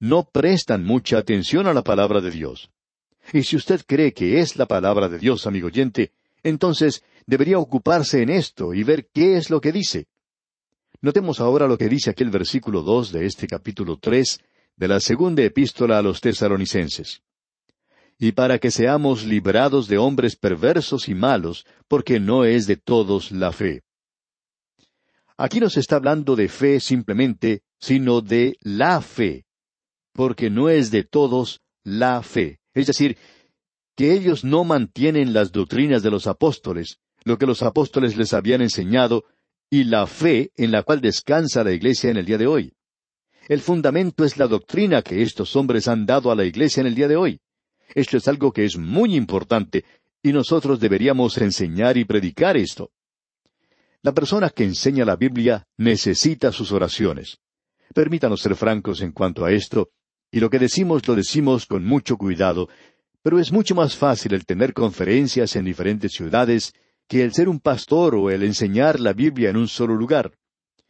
no 0.00 0.24
prestan 0.24 0.84
mucha 0.84 1.18
atención 1.18 1.66
a 1.66 1.74
la 1.74 1.84
palabra 1.84 2.20
de 2.22 2.30
Dios. 2.30 2.70
Y 3.32 3.42
si 3.42 3.56
usted 3.56 3.82
cree 3.86 4.12
que 4.12 4.40
es 4.40 4.56
la 4.56 4.66
palabra 4.66 5.08
de 5.08 5.18
Dios, 5.18 5.46
amigo 5.46 5.66
oyente, 5.66 6.12
entonces 6.42 7.04
debería 7.26 7.58
ocuparse 7.58 8.22
en 8.22 8.30
esto 8.30 8.72
y 8.72 8.82
ver 8.82 9.08
qué 9.12 9.36
es 9.36 9.50
lo 9.50 9.60
que 9.60 9.72
dice. 9.72 10.06
Notemos 11.02 11.38
ahora 11.38 11.68
lo 11.68 11.78
que 11.78 11.88
dice 11.88 12.10
aquel 12.10 12.30
versículo 12.30 12.82
dos 12.82 13.12
de 13.12 13.26
este 13.26 13.46
capítulo 13.46 13.98
tres 13.98 14.40
de 14.74 14.88
la 14.88 15.00
segunda 15.00 15.42
epístola 15.42 15.98
a 15.98 16.02
los 16.02 16.20
tesaronicenses. 16.20 17.22
Y 18.18 18.32
para 18.32 18.58
que 18.58 18.70
seamos 18.70 19.24
librados 19.24 19.86
de 19.86 19.98
hombres 19.98 20.36
perversos 20.36 21.08
y 21.08 21.14
malos, 21.14 21.66
porque 21.88 22.20
no 22.20 22.44
es 22.44 22.66
de 22.66 22.76
todos 22.76 23.32
la 23.32 23.52
fe. 23.52 23.82
Aquí 25.36 25.60
no 25.60 25.70
se 25.70 25.80
está 25.80 25.96
hablando 25.96 26.36
de 26.36 26.48
fe 26.48 26.80
simplemente, 26.80 27.62
sino 27.78 28.20
de 28.20 28.56
la 28.60 29.00
fe 29.00 29.46
porque 30.12 30.50
no 30.50 30.68
es 30.68 30.90
de 30.90 31.04
todos 31.04 31.60
la 31.84 32.22
fe. 32.22 32.58
Es 32.74 32.86
decir, 32.86 33.16
que 33.96 34.12
ellos 34.12 34.44
no 34.44 34.64
mantienen 34.64 35.32
las 35.32 35.52
doctrinas 35.52 36.02
de 36.02 36.10
los 36.10 36.26
apóstoles, 36.26 36.98
lo 37.24 37.38
que 37.38 37.46
los 37.46 37.62
apóstoles 37.62 38.16
les 38.16 38.32
habían 38.32 38.62
enseñado, 38.62 39.24
y 39.68 39.84
la 39.84 40.06
fe 40.06 40.52
en 40.56 40.72
la 40.72 40.82
cual 40.82 41.00
descansa 41.00 41.62
la 41.64 41.72
iglesia 41.72 42.10
en 42.10 42.16
el 42.16 42.26
día 42.26 42.38
de 42.38 42.46
hoy. 42.46 42.72
El 43.48 43.60
fundamento 43.60 44.24
es 44.24 44.36
la 44.36 44.46
doctrina 44.46 45.02
que 45.02 45.22
estos 45.22 45.56
hombres 45.56 45.88
han 45.88 46.06
dado 46.06 46.30
a 46.30 46.34
la 46.34 46.44
iglesia 46.44 46.80
en 46.80 46.86
el 46.86 46.94
día 46.94 47.08
de 47.08 47.16
hoy. 47.16 47.40
Esto 47.94 48.16
es 48.16 48.28
algo 48.28 48.52
que 48.52 48.64
es 48.64 48.76
muy 48.76 49.16
importante, 49.16 49.84
y 50.22 50.32
nosotros 50.32 50.80
deberíamos 50.80 51.36
enseñar 51.38 51.96
y 51.96 52.04
predicar 52.04 52.56
esto. 52.56 52.92
La 54.02 54.12
persona 54.12 54.50
que 54.50 54.64
enseña 54.64 55.04
la 55.04 55.16
Biblia 55.16 55.66
necesita 55.76 56.52
sus 56.52 56.72
oraciones. 56.72 57.38
Permítanos 57.94 58.40
ser 58.40 58.54
francos 58.54 59.02
en 59.02 59.12
cuanto 59.12 59.44
a 59.44 59.52
esto, 59.52 59.90
y 60.30 60.40
lo 60.40 60.50
que 60.50 60.58
decimos 60.58 61.06
lo 61.08 61.14
decimos 61.14 61.66
con 61.66 61.84
mucho 61.84 62.16
cuidado, 62.16 62.68
pero 63.22 63.38
es 63.38 63.52
mucho 63.52 63.74
más 63.74 63.96
fácil 63.96 64.34
el 64.34 64.46
tener 64.46 64.72
conferencias 64.72 65.56
en 65.56 65.64
diferentes 65.64 66.12
ciudades 66.12 66.72
que 67.08 67.24
el 67.24 67.32
ser 67.32 67.48
un 67.48 67.60
pastor 67.60 68.14
o 68.14 68.30
el 68.30 68.44
enseñar 68.44 69.00
la 69.00 69.12
Biblia 69.12 69.50
en 69.50 69.56
un 69.56 69.68
solo 69.68 69.94
lugar. 69.94 70.32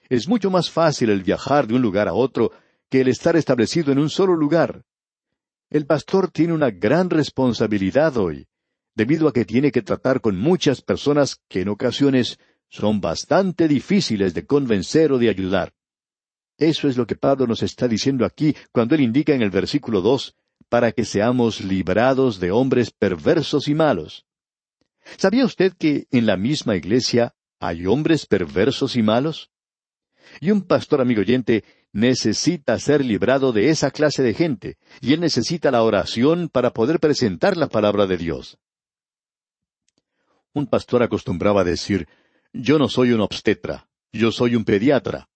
Es 0.08 0.28
mucho 0.28 0.50
más 0.50 0.70
fácil 0.70 1.10
el 1.10 1.22
viajar 1.22 1.66
de 1.66 1.74
un 1.74 1.82
lugar 1.82 2.08
a 2.08 2.12
otro 2.12 2.52
que 2.90 3.00
el 3.00 3.08
estar 3.08 3.36
establecido 3.36 3.92
en 3.92 3.98
un 3.98 4.10
solo 4.10 4.36
lugar. 4.36 4.82
El 5.70 5.86
pastor 5.86 6.30
tiene 6.30 6.52
una 6.52 6.70
gran 6.70 7.08
responsabilidad 7.08 8.16
hoy, 8.16 8.46
debido 8.94 9.28
a 9.28 9.32
que 9.32 9.44
tiene 9.44 9.70
que 9.70 9.82
tratar 9.82 10.20
con 10.20 10.36
muchas 10.36 10.82
personas 10.82 11.40
que 11.48 11.62
en 11.62 11.68
ocasiones 11.68 12.38
son 12.68 13.00
bastante 13.00 13.68
difíciles 13.68 14.34
de 14.34 14.44
convencer 14.44 15.12
o 15.12 15.18
de 15.18 15.30
ayudar. 15.30 15.72
Eso 16.60 16.88
es 16.88 16.98
lo 16.98 17.06
que 17.06 17.16
Pablo 17.16 17.46
nos 17.46 17.62
está 17.62 17.88
diciendo 17.88 18.26
aquí 18.26 18.54
cuando 18.70 18.94
él 18.94 19.00
indica 19.00 19.34
en 19.34 19.40
el 19.40 19.50
versículo 19.50 20.02
dos, 20.02 20.36
para 20.68 20.92
que 20.92 21.06
seamos 21.06 21.62
librados 21.62 22.38
de 22.38 22.50
hombres 22.50 22.90
perversos 22.90 23.66
y 23.66 23.74
malos. 23.74 24.26
¿Sabía 25.16 25.46
usted 25.46 25.72
que 25.72 26.06
en 26.12 26.26
la 26.26 26.36
misma 26.36 26.76
iglesia 26.76 27.34
hay 27.58 27.86
hombres 27.86 28.26
perversos 28.26 28.94
y 28.94 29.02
malos? 29.02 29.50
Y 30.38 30.50
un 30.50 30.60
pastor 30.60 31.00
amigo 31.00 31.22
oyente 31.22 31.64
necesita 31.92 32.78
ser 32.78 33.06
librado 33.06 33.52
de 33.52 33.70
esa 33.70 33.90
clase 33.90 34.22
de 34.22 34.34
gente, 34.34 34.76
y 35.00 35.14
él 35.14 35.20
necesita 35.20 35.70
la 35.70 35.82
oración 35.82 36.50
para 36.50 36.74
poder 36.74 37.00
presentar 37.00 37.56
la 37.56 37.68
palabra 37.68 38.06
de 38.06 38.18
Dios. 38.18 38.58
Un 40.52 40.66
pastor 40.66 41.02
acostumbraba 41.02 41.62
a 41.62 41.64
decir, 41.64 42.06
yo 42.52 42.78
no 42.78 42.88
soy 42.90 43.12
un 43.12 43.22
obstetra, 43.22 43.88
yo 44.12 44.30
soy 44.30 44.56
un 44.56 44.66
pediatra. 44.66 45.30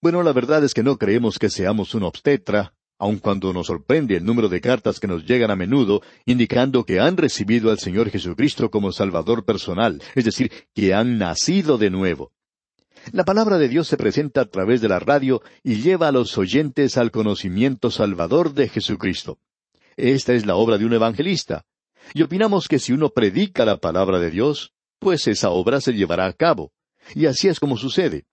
Bueno, 0.00 0.22
la 0.22 0.32
verdad 0.32 0.62
es 0.62 0.74
que 0.74 0.84
no 0.84 0.96
creemos 0.96 1.40
que 1.40 1.50
seamos 1.50 1.92
un 1.92 2.04
obstetra, 2.04 2.72
aun 3.00 3.18
cuando 3.18 3.52
nos 3.52 3.66
sorprende 3.66 4.16
el 4.16 4.24
número 4.24 4.48
de 4.48 4.60
cartas 4.60 5.00
que 5.00 5.08
nos 5.08 5.24
llegan 5.24 5.50
a 5.50 5.56
menudo 5.56 6.02
indicando 6.24 6.84
que 6.84 7.00
han 7.00 7.16
recibido 7.16 7.72
al 7.72 7.80
Señor 7.80 8.08
Jesucristo 8.08 8.70
como 8.70 8.92
Salvador 8.92 9.44
personal, 9.44 10.00
es 10.14 10.24
decir, 10.24 10.52
que 10.72 10.94
han 10.94 11.18
nacido 11.18 11.78
de 11.78 11.90
nuevo. 11.90 12.30
La 13.10 13.24
palabra 13.24 13.58
de 13.58 13.68
Dios 13.68 13.88
se 13.88 13.96
presenta 13.96 14.42
a 14.42 14.44
través 14.44 14.80
de 14.80 14.88
la 14.88 15.00
radio 15.00 15.42
y 15.64 15.82
lleva 15.82 16.08
a 16.08 16.12
los 16.12 16.38
oyentes 16.38 16.96
al 16.96 17.10
conocimiento 17.10 17.90
salvador 17.90 18.54
de 18.54 18.68
Jesucristo. 18.68 19.40
Esta 19.96 20.32
es 20.32 20.46
la 20.46 20.54
obra 20.54 20.78
de 20.78 20.84
un 20.84 20.92
evangelista. 20.92 21.64
Y 22.14 22.22
opinamos 22.22 22.68
que 22.68 22.78
si 22.78 22.92
uno 22.92 23.10
predica 23.10 23.64
la 23.64 23.78
palabra 23.78 24.20
de 24.20 24.30
Dios, 24.30 24.74
pues 25.00 25.26
esa 25.26 25.50
obra 25.50 25.80
se 25.80 25.92
llevará 25.92 26.26
a 26.26 26.32
cabo. 26.32 26.70
Y 27.16 27.26
así 27.26 27.48
es 27.48 27.58
como 27.58 27.76
sucede 27.76 28.27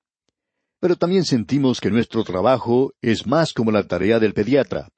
pero 0.80 0.96
también 0.96 1.26
sentimos 1.26 1.80
que 1.80 1.92
nuestro 1.92 2.24
trabajo 2.24 2.94
es 3.02 3.26
más 3.26 3.54
como 3.54 3.72
la 3.72 3.88
tarea 3.88 4.20
del 4.20 4.34
pediatra. 4.34 4.90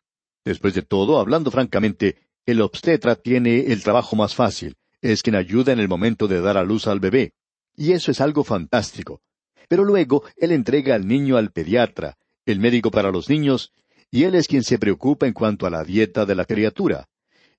Después 0.44 0.74
de 0.74 0.82
todo, 0.82 1.20
hablando 1.20 1.52
francamente, 1.52 2.18
el 2.46 2.62
obstetra 2.62 3.16
tiene 3.16 3.72
el 3.72 3.84
trabajo 3.84 4.16
más 4.16 4.34
fácil, 4.36 4.76
es 5.02 5.22
quien 5.22 5.36
ayuda 5.36 5.74
en 5.74 5.80
el 5.80 5.88
momento 5.88 6.28
de 6.28 6.42
dar 6.42 6.58
a 6.58 6.64
luz 6.64 6.88
al 6.88 7.00
bebé. 7.00 7.34
Y 7.76 7.92
eso 7.92 8.12
es 8.12 8.22
algo 8.22 8.44
fantástico. 8.44 9.22
Pero 9.68 9.84
luego 9.84 10.24
él 10.38 10.52
entrega 10.52 10.96
al 10.96 11.08
niño 11.08 11.38
al 11.38 11.52
pediatra, 11.52 12.18
el 12.46 12.60
médico 12.60 12.90
para 12.90 13.12
los 13.12 13.30
niños, 13.30 13.74
y 14.10 14.24
él 14.24 14.36
es 14.36 14.48
quien 14.48 14.64
se 14.64 14.80
preocupa 14.80 15.28
en 15.28 15.34
cuanto 15.34 15.66
a 15.66 15.70
la 15.70 15.84
dieta 15.84 16.26
de 16.26 16.36
la 16.36 16.46
criatura. 16.46 17.08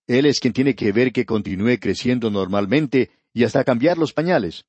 Él 0.06 0.24
es 0.24 0.40
quien 0.40 0.54
tiene 0.54 0.74
que 0.74 0.90
ver 0.90 1.12
que 1.12 1.26
continúe 1.26 1.78
creciendo 1.78 2.30
normalmente 2.30 3.10
y 3.34 3.44
hasta 3.44 3.64
cambiar 3.64 3.98
los 3.98 4.14
pañales. 4.14 4.64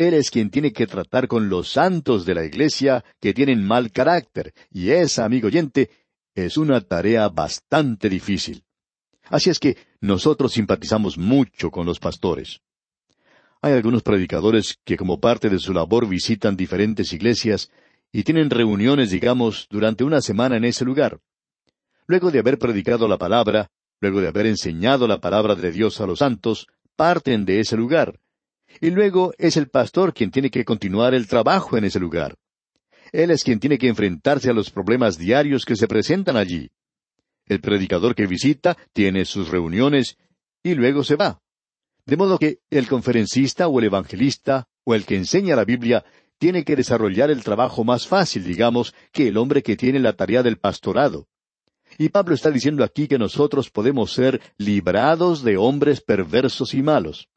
Él 0.00 0.14
es 0.14 0.30
quien 0.30 0.48
tiene 0.48 0.72
que 0.72 0.86
tratar 0.86 1.28
con 1.28 1.50
los 1.50 1.72
santos 1.72 2.24
de 2.24 2.34
la 2.34 2.42
iglesia 2.42 3.04
que 3.20 3.34
tienen 3.34 3.62
mal 3.62 3.92
carácter, 3.92 4.54
y 4.70 4.92
esa, 4.92 5.26
amigo 5.26 5.48
oyente, 5.48 5.90
es 6.34 6.56
una 6.56 6.80
tarea 6.80 7.28
bastante 7.28 8.08
difícil. 8.08 8.64
Así 9.24 9.50
es 9.50 9.58
que 9.58 9.76
nosotros 10.00 10.54
simpatizamos 10.54 11.18
mucho 11.18 11.70
con 11.70 11.84
los 11.84 12.00
pastores. 12.00 12.62
Hay 13.60 13.74
algunos 13.74 14.02
predicadores 14.02 14.78
que 14.86 14.96
como 14.96 15.20
parte 15.20 15.50
de 15.50 15.58
su 15.58 15.74
labor 15.74 16.08
visitan 16.08 16.56
diferentes 16.56 17.12
iglesias 17.12 17.70
y 18.10 18.22
tienen 18.22 18.48
reuniones, 18.48 19.10
digamos, 19.10 19.66
durante 19.68 20.02
una 20.02 20.22
semana 20.22 20.56
en 20.56 20.64
ese 20.64 20.86
lugar. 20.86 21.20
Luego 22.06 22.30
de 22.30 22.38
haber 22.38 22.58
predicado 22.58 23.06
la 23.06 23.18
palabra, 23.18 23.70
luego 24.00 24.22
de 24.22 24.28
haber 24.28 24.46
enseñado 24.46 25.06
la 25.06 25.20
palabra 25.20 25.56
de 25.56 25.70
Dios 25.70 26.00
a 26.00 26.06
los 26.06 26.20
santos, 26.20 26.68
parten 26.96 27.44
de 27.44 27.60
ese 27.60 27.76
lugar, 27.76 28.18
y 28.80 28.90
luego 28.90 29.32
es 29.38 29.56
el 29.56 29.68
pastor 29.68 30.14
quien 30.14 30.30
tiene 30.30 30.50
que 30.50 30.64
continuar 30.64 31.14
el 31.14 31.26
trabajo 31.26 31.76
en 31.76 31.84
ese 31.84 31.98
lugar. 31.98 32.36
Él 33.12 33.30
es 33.30 33.42
quien 33.42 33.58
tiene 33.58 33.78
que 33.78 33.88
enfrentarse 33.88 34.50
a 34.50 34.52
los 34.52 34.70
problemas 34.70 35.18
diarios 35.18 35.64
que 35.64 35.76
se 35.76 35.88
presentan 35.88 36.36
allí. 36.36 36.70
El 37.46 37.60
predicador 37.60 38.14
que 38.14 38.26
visita 38.26 38.76
tiene 38.92 39.24
sus 39.24 39.48
reuniones 39.48 40.16
y 40.62 40.74
luego 40.74 41.02
se 41.02 41.16
va. 41.16 41.40
De 42.06 42.16
modo 42.16 42.38
que 42.38 42.60
el 42.70 42.86
conferencista 42.86 43.68
o 43.68 43.78
el 43.80 43.86
evangelista 43.86 44.68
o 44.84 44.94
el 44.94 45.04
que 45.04 45.16
enseña 45.16 45.56
la 45.56 45.64
Biblia 45.64 46.04
tiene 46.38 46.64
que 46.64 46.76
desarrollar 46.76 47.30
el 47.30 47.42
trabajo 47.42 47.84
más 47.84 48.06
fácil, 48.06 48.44
digamos, 48.44 48.94
que 49.12 49.28
el 49.28 49.36
hombre 49.36 49.62
que 49.62 49.76
tiene 49.76 49.98
la 49.98 50.14
tarea 50.14 50.42
del 50.42 50.58
pastorado. 50.58 51.26
Y 51.98 52.08
Pablo 52.10 52.34
está 52.34 52.50
diciendo 52.50 52.84
aquí 52.84 53.08
que 53.08 53.18
nosotros 53.18 53.68
podemos 53.68 54.12
ser 54.12 54.40
librados 54.56 55.42
de 55.42 55.56
hombres 55.56 56.00
perversos 56.00 56.72
y 56.72 56.82
malos 56.82 57.28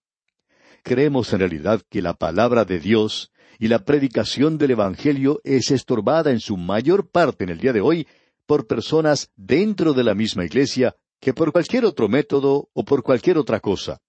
creemos 0.83 1.33
en 1.33 1.39
realidad 1.39 1.81
que 1.89 2.01
la 2.01 2.13
palabra 2.13 2.65
de 2.65 2.79
Dios 2.79 3.31
y 3.57 3.67
la 3.67 3.79
predicación 3.85 4.57
del 4.57 4.71
Evangelio 4.71 5.39
es 5.43 5.71
estorbada 5.71 6.31
en 6.31 6.39
su 6.39 6.57
mayor 6.57 7.09
parte 7.09 7.45
en 7.45 7.49
el 7.49 7.59
día 7.59 7.73
de 7.73 7.81
hoy 7.81 8.07
por 8.45 8.67
personas 8.67 9.31
dentro 9.35 9.93
de 9.93 10.03
la 10.03 10.13
misma 10.13 10.45
iglesia 10.45 10.95
que 11.19 11.33
por 11.33 11.51
cualquier 11.51 11.85
otro 11.85 12.09
método 12.09 12.69
o 12.73 12.83
por 12.83 13.01
cualquier 13.01 13.37
otra 13.37 13.59
cosa. 13.59 13.99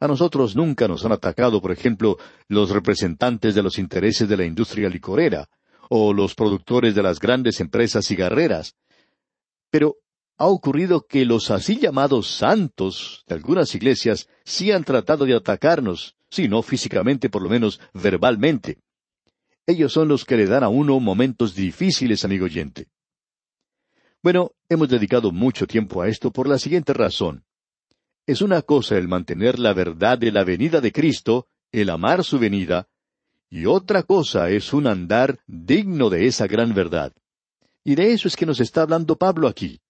A 0.00 0.08
nosotros 0.08 0.56
nunca 0.56 0.88
nos 0.88 1.04
han 1.04 1.12
atacado, 1.12 1.60
por 1.60 1.70
ejemplo, 1.70 2.18
los 2.48 2.70
representantes 2.70 3.54
de 3.54 3.62
los 3.62 3.78
intereses 3.78 4.28
de 4.28 4.36
la 4.36 4.44
industria 4.44 4.88
licorera, 4.88 5.48
o 5.88 6.12
los 6.12 6.34
productores 6.34 6.94
de 6.94 7.02
las 7.02 7.20
grandes 7.20 7.60
empresas 7.60 8.06
cigarreras. 8.06 8.74
Pero 9.70 9.96
ha 10.36 10.46
ocurrido 10.46 11.06
que 11.06 11.24
los 11.24 11.50
así 11.50 11.78
llamados 11.78 12.28
santos 12.28 13.24
de 13.28 13.36
algunas 13.36 13.74
iglesias 13.74 14.28
sí 14.44 14.72
han 14.72 14.84
tratado 14.84 15.24
de 15.24 15.34
atacarnos, 15.34 16.16
si 16.28 16.48
no 16.48 16.62
físicamente, 16.62 17.30
por 17.30 17.42
lo 17.42 17.48
menos 17.48 17.80
verbalmente. 17.92 18.78
Ellos 19.66 19.92
son 19.92 20.08
los 20.08 20.24
que 20.24 20.36
le 20.36 20.46
dan 20.46 20.64
a 20.64 20.68
uno 20.68 20.98
momentos 20.98 21.54
difíciles, 21.54 22.24
amigo 22.24 22.46
oyente. 22.46 22.88
Bueno, 24.22 24.52
hemos 24.68 24.88
dedicado 24.88 25.30
mucho 25.30 25.66
tiempo 25.66 26.02
a 26.02 26.08
esto 26.08 26.32
por 26.32 26.48
la 26.48 26.58
siguiente 26.58 26.92
razón. 26.92 27.44
Es 28.26 28.42
una 28.42 28.62
cosa 28.62 28.96
el 28.96 29.06
mantener 29.06 29.58
la 29.58 29.72
verdad 29.72 30.18
de 30.18 30.32
la 30.32 30.44
venida 30.44 30.80
de 30.80 30.92
Cristo, 30.92 31.46
el 31.70 31.90
amar 31.90 32.24
su 32.24 32.38
venida, 32.38 32.88
y 33.50 33.66
otra 33.66 34.02
cosa 34.02 34.50
es 34.50 34.72
un 34.72 34.86
andar 34.86 35.38
digno 35.46 36.10
de 36.10 36.26
esa 36.26 36.46
gran 36.46 36.74
verdad. 36.74 37.12
Y 37.84 37.94
de 37.94 38.12
eso 38.12 38.28
es 38.28 38.34
que 38.34 38.46
nos 38.46 38.60
está 38.60 38.82
hablando 38.82 39.16
Pablo 39.16 39.46
aquí 39.46 39.80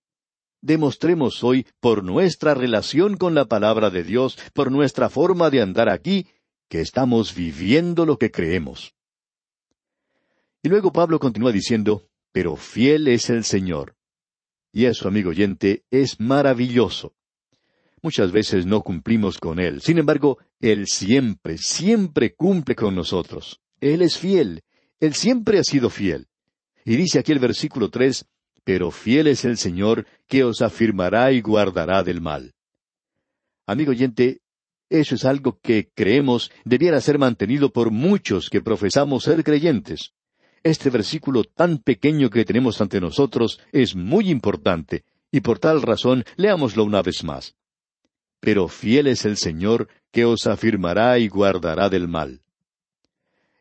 demostremos 0.64 1.44
hoy 1.44 1.66
por 1.78 2.02
nuestra 2.02 2.54
relación 2.54 3.18
con 3.18 3.34
la 3.34 3.44
palabra 3.44 3.90
de 3.90 4.02
Dios, 4.02 4.38
por 4.54 4.72
nuestra 4.72 5.10
forma 5.10 5.50
de 5.50 5.60
andar 5.60 5.90
aquí, 5.90 6.26
que 6.68 6.80
estamos 6.80 7.34
viviendo 7.34 8.06
lo 8.06 8.18
que 8.18 8.30
creemos. 8.30 8.94
Y 10.62 10.70
luego 10.70 10.90
Pablo 10.90 11.18
continúa 11.20 11.52
diciendo, 11.52 12.08
pero 12.32 12.56
fiel 12.56 13.08
es 13.08 13.28
el 13.28 13.44
Señor. 13.44 13.94
Y 14.72 14.86
eso, 14.86 15.06
amigo 15.06 15.30
oyente, 15.30 15.84
es 15.90 16.18
maravilloso. 16.18 17.14
Muchas 18.00 18.32
veces 18.32 18.64
no 18.64 18.80
cumplimos 18.80 19.38
con 19.38 19.60
Él. 19.60 19.82
Sin 19.82 19.98
embargo, 19.98 20.38
Él 20.60 20.86
siempre, 20.86 21.58
siempre 21.58 22.34
cumple 22.34 22.74
con 22.74 22.94
nosotros. 22.94 23.60
Él 23.80 24.00
es 24.00 24.16
fiel. 24.16 24.62
Él 24.98 25.12
siempre 25.14 25.58
ha 25.58 25.62
sido 25.62 25.90
fiel. 25.90 26.26
Y 26.86 26.96
dice 26.96 27.18
aquí 27.18 27.32
el 27.32 27.38
versículo 27.38 27.90
tres, 27.90 28.26
pero 28.64 28.90
fiel 28.90 29.26
es 29.26 29.44
el 29.44 29.58
Señor 29.58 30.06
que 30.26 30.42
os 30.42 30.62
afirmará 30.62 31.32
y 31.32 31.40
guardará 31.40 32.02
del 32.02 32.20
mal. 32.20 32.54
Amigo 33.66 33.90
oyente, 33.92 34.40
eso 34.90 35.14
es 35.14 35.24
algo 35.24 35.58
que 35.62 35.90
creemos 35.94 36.50
debiera 36.64 37.00
ser 37.00 37.18
mantenido 37.18 37.72
por 37.72 37.90
muchos 37.90 38.50
que 38.50 38.60
profesamos 38.60 39.24
ser 39.24 39.44
creyentes. 39.44 40.12
Este 40.62 40.88
versículo 40.90 41.44
tan 41.44 41.78
pequeño 41.78 42.30
que 42.30 42.44
tenemos 42.44 42.80
ante 42.80 43.00
nosotros 43.00 43.60
es 43.72 43.94
muy 43.94 44.30
importante, 44.30 45.04
y 45.30 45.40
por 45.40 45.58
tal 45.58 45.82
razón 45.82 46.24
leámoslo 46.36 46.84
una 46.84 47.02
vez 47.02 47.22
más. 47.24 47.54
pero 48.40 48.68
fiel 48.68 49.06
es 49.06 49.24
el 49.24 49.38
Señor, 49.38 49.88
que 50.12 50.26
os 50.26 50.46
afirmará 50.46 51.18
y 51.18 51.28
guardará 51.28 51.88
del 51.88 52.08
mal. 52.08 52.42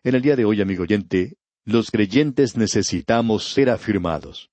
En 0.04 0.14
el 0.14 0.22
día 0.22 0.36
de 0.36 0.44
hoy, 0.44 0.62
amigo 0.62 0.84
oyente, 0.84 1.38
los 1.64 1.90
creyentes 1.90 2.58
necesitamos 2.58 3.54
ser 3.54 3.70
afirmados. 3.70 4.50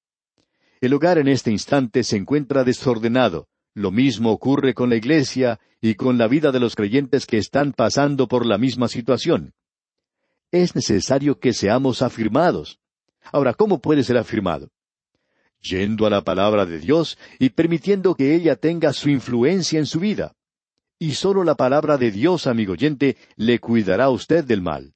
El 0.80 0.94
hogar 0.94 1.18
en 1.18 1.28
este 1.28 1.50
instante 1.50 2.02
se 2.04 2.16
encuentra 2.16 2.64
desordenado. 2.64 3.48
Lo 3.74 3.90
mismo 3.90 4.32
ocurre 4.32 4.72
con 4.72 4.88
la 4.88 4.96
iglesia 4.96 5.60
y 5.80 5.94
con 5.94 6.16
la 6.16 6.26
vida 6.26 6.52
de 6.52 6.60
los 6.60 6.74
creyentes 6.74 7.26
que 7.26 7.36
están 7.36 7.72
pasando 7.72 8.28
por 8.28 8.46
la 8.46 8.56
misma 8.56 8.88
situación. 8.88 9.52
Es 10.50 10.74
necesario 10.74 11.38
que 11.38 11.52
seamos 11.52 12.00
afirmados. 12.00 12.80
Ahora, 13.30 13.52
¿cómo 13.52 13.80
puede 13.80 14.02
ser 14.02 14.16
afirmado? 14.16 14.70
Yendo 15.60 16.06
a 16.06 16.10
la 16.10 16.22
palabra 16.22 16.64
de 16.64 16.78
Dios 16.78 17.18
y 17.38 17.50
permitiendo 17.50 18.14
que 18.14 18.34
ella 18.34 18.56
tenga 18.56 18.94
su 18.94 19.10
influencia 19.10 19.78
en 19.78 19.86
su 19.86 20.00
vida. 20.00 20.34
Y 20.98 21.12
sólo 21.12 21.44
la 21.44 21.54
palabra 21.54 21.98
de 21.98 22.10
Dios, 22.10 22.46
amigo 22.46 22.72
oyente, 22.72 23.18
le 23.36 23.58
cuidará 23.58 24.04
a 24.04 24.10
usted 24.10 24.44
del 24.44 24.62
mal. 24.62 24.94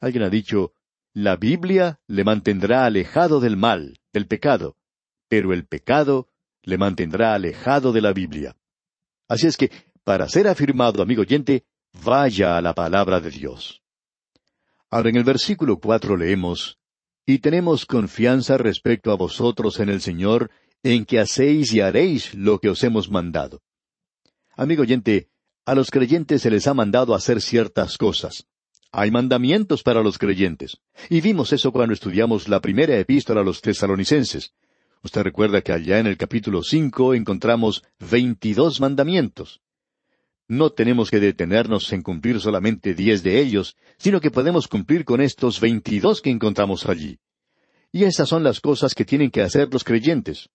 Alguien 0.00 0.24
ha 0.24 0.30
dicho, 0.30 0.72
la 1.12 1.36
Biblia 1.36 2.00
le 2.08 2.24
mantendrá 2.24 2.84
alejado 2.84 3.40
del 3.40 3.56
mal, 3.56 3.98
del 4.12 4.26
pecado, 4.26 4.76
pero 5.30 5.52
el 5.52 5.64
pecado 5.64 6.28
le 6.64 6.76
mantendrá 6.76 7.34
alejado 7.34 7.92
de 7.92 8.00
la 8.00 8.12
Biblia. 8.12 8.56
Así 9.28 9.46
es 9.46 9.56
que, 9.56 9.70
para 10.02 10.28
ser 10.28 10.48
afirmado, 10.48 11.00
amigo 11.00 11.22
oyente, 11.22 11.64
vaya 12.04 12.58
a 12.58 12.60
la 12.60 12.74
palabra 12.74 13.20
de 13.20 13.30
Dios. 13.30 13.80
Ahora 14.90 15.08
en 15.08 15.16
el 15.16 15.22
versículo 15.22 15.78
cuatro 15.78 16.16
leemos, 16.16 16.78
y 17.24 17.38
tenemos 17.38 17.86
confianza 17.86 18.58
respecto 18.58 19.12
a 19.12 19.16
vosotros 19.16 19.78
en 19.78 19.88
el 19.88 20.00
Señor, 20.00 20.50
en 20.82 21.04
que 21.04 21.20
hacéis 21.20 21.72
y 21.72 21.80
haréis 21.80 22.34
lo 22.34 22.58
que 22.58 22.68
os 22.68 22.82
hemos 22.82 23.08
mandado. 23.08 23.62
Amigo 24.56 24.82
oyente, 24.82 25.28
a 25.64 25.76
los 25.76 25.92
creyentes 25.92 26.42
se 26.42 26.50
les 26.50 26.66
ha 26.66 26.74
mandado 26.74 27.14
hacer 27.14 27.40
ciertas 27.40 27.96
cosas. 27.96 28.48
Hay 28.90 29.12
mandamientos 29.12 29.84
para 29.84 30.02
los 30.02 30.18
creyentes. 30.18 30.78
Y 31.08 31.20
vimos 31.20 31.52
eso 31.52 31.70
cuando 31.70 31.94
estudiamos 31.94 32.48
la 32.48 32.60
primera 32.60 32.98
epístola 32.98 33.42
a 33.42 33.44
los 33.44 33.60
tesalonicenses. 33.60 34.54
Usted 35.02 35.22
recuerda 35.22 35.62
que 35.62 35.72
allá 35.72 35.98
en 35.98 36.06
el 36.06 36.16
capítulo 36.16 36.62
cinco 36.62 37.14
encontramos 37.14 37.82
veintidós 37.98 38.80
mandamientos. 38.80 39.60
No 40.46 40.70
tenemos 40.70 41.10
que 41.10 41.20
detenernos 41.20 41.92
en 41.92 42.02
cumplir 42.02 42.40
solamente 42.40 42.94
diez 42.94 43.22
de 43.22 43.40
ellos, 43.40 43.76
sino 43.98 44.20
que 44.20 44.30
podemos 44.30 44.68
cumplir 44.68 45.04
con 45.04 45.20
estos 45.20 45.60
veintidós 45.60 46.20
que 46.20 46.30
encontramos 46.30 46.86
allí. 46.86 47.18
Y 47.92 48.04
esas 48.04 48.28
son 48.28 48.42
las 48.42 48.60
cosas 48.60 48.94
que 48.94 49.04
tienen 49.04 49.30
que 49.30 49.42
hacer 49.42 49.72
los 49.72 49.84
creyentes. 49.84 50.48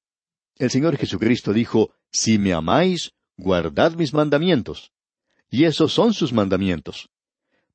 El 0.57 0.69
Señor 0.69 0.97
Jesucristo 0.97 1.51
dijo, 1.51 1.91
Si 2.11 2.37
me 2.37 2.53
amáis, 2.53 3.13
guardad 3.37 3.93
mis 3.93 4.13
mandamientos. 4.13 4.91
Y 5.49 5.63
esos 5.63 5.93
son 5.93 6.13
sus 6.13 6.33
mandamientos. 6.33 7.09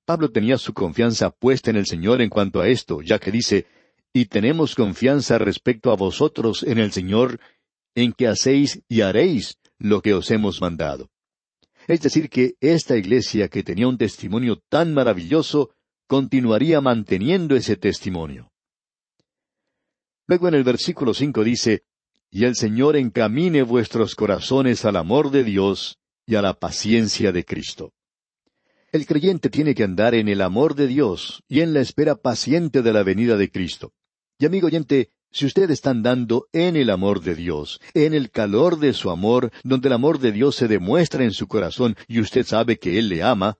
Pablo 0.04 0.30
tenía 0.30 0.58
su 0.58 0.72
confianza 0.72 1.30
puesta 1.30 1.70
en 1.70 1.76
el 1.76 1.86
Señor 1.86 2.20
en 2.20 2.30
cuanto 2.30 2.60
a 2.60 2.68
esto, 2.68 3.00
ya 3.02 3.18
que 3.18 3.30
dice, 3.30 3.66
Y 4.12 4.26
tenemos 4.26 4.74
confianza 4.74 5.38
respecto 5.38 5.92
a 5.92 5.96
vosotros 5.96 6.62
en 6.64 6.78
el 6.78 6.92
Señor, 6.92 7.40
en 7.94 8.12
que 8.12 8.26
hacéis 8.26 8.82
y 8.88 9.02
haréis 9.02 9.58
lo 9.78 10.02
que 10.02 10.14
os 10.14 10.30
hemos 10.30 10.60
mandado. 10.60 11.10
Es 11.86 12.00
decir, 12.00 12.28
que 12.28 12.54
esta 12.60 12.96
iglesia 12.96 13.48
que 13.48 13.62
tenía 13.62 13.88
un 13.88 13.98
testimonio 13.98 14.62
tan 14.68 14.94
maravilloso, 14.94 15.70
continuaría 16.06 16.80
manteniendo 16.80 17.54
ese 17.54 17.76
testimonio. 17.76 18.50
Luego 20.26 20.48
en 20.48 20.54
el 20.54 20.64
versículo 20.64 21.14
cinco 21.14 21.44
dice, 21.44 21.84
Y 22.30 22.44
el 22.44 22.56
Señor 22.56 22.96
encamine 22.96 23.62
vuestros 23.62 24.14
corazones 24.14 24.84
al 24.84 24.96
amor 24.96 25.30
de 25.30 25.44
Dios 25.44 25.98
y 26.26 26.34
a 26.34 26.42
la 26.42 26.54
paciencia 26.54 27.32
de 27.32 27.44
Cristo. 27.44 27.92
El 28.92 29.06
creyente 29.06 29.50
tiene 29.50 29.74
que 29.74 29.84
andar 29.84 30.14
en 30.14 30.28
el 30.28 30.40
amor 30.42 30.74
de 30.74 30.88
Dios 30.88 31.42
y 31.48 31.60
en 31.60 31.74
la 31.74 31.80
espera 31.80 32.16
paciente 32.16 32.82
de 32.82 32.92
la 32.92 33.04
venida 33.04 33.36
de 33.36 33.50
Cristo. 33.50 33.92
Y 34.40 34.46
amigo 34.46 34.68
oyente, 34.68 35.10
si 35.30 35.44
usted 35.44 35.70
está 35.70 35.90
andando 35.90 36.48
en 36.54 36.74
el 36.74 36.88
amor 36.88 37.20
de 37.20 37.34
Dios, 37.34 37.78
en 37.92 38.14
el 38.14 38.30
calor 38.30 38.78
de 38.78 38.94
su 38.94 39.10
amor, 39.10 39.52
donde 39.64 39.88
el 39.88 39.92
amor 39.92 40.18
de 40.18 40.32
Dios 40.32 40.56
se 40.56 40.66
demuestra 40.66 41.24
en 41.24 41.32
su 41.32 41.46
corazón 41.46 41.94
y 42.08 42.20
usted 42.20 42.46
sabe 42.46 42.78
que 42.78 42.98
Él 42.98 43.10
le 43.10 43.22
ama, 43.22 43.58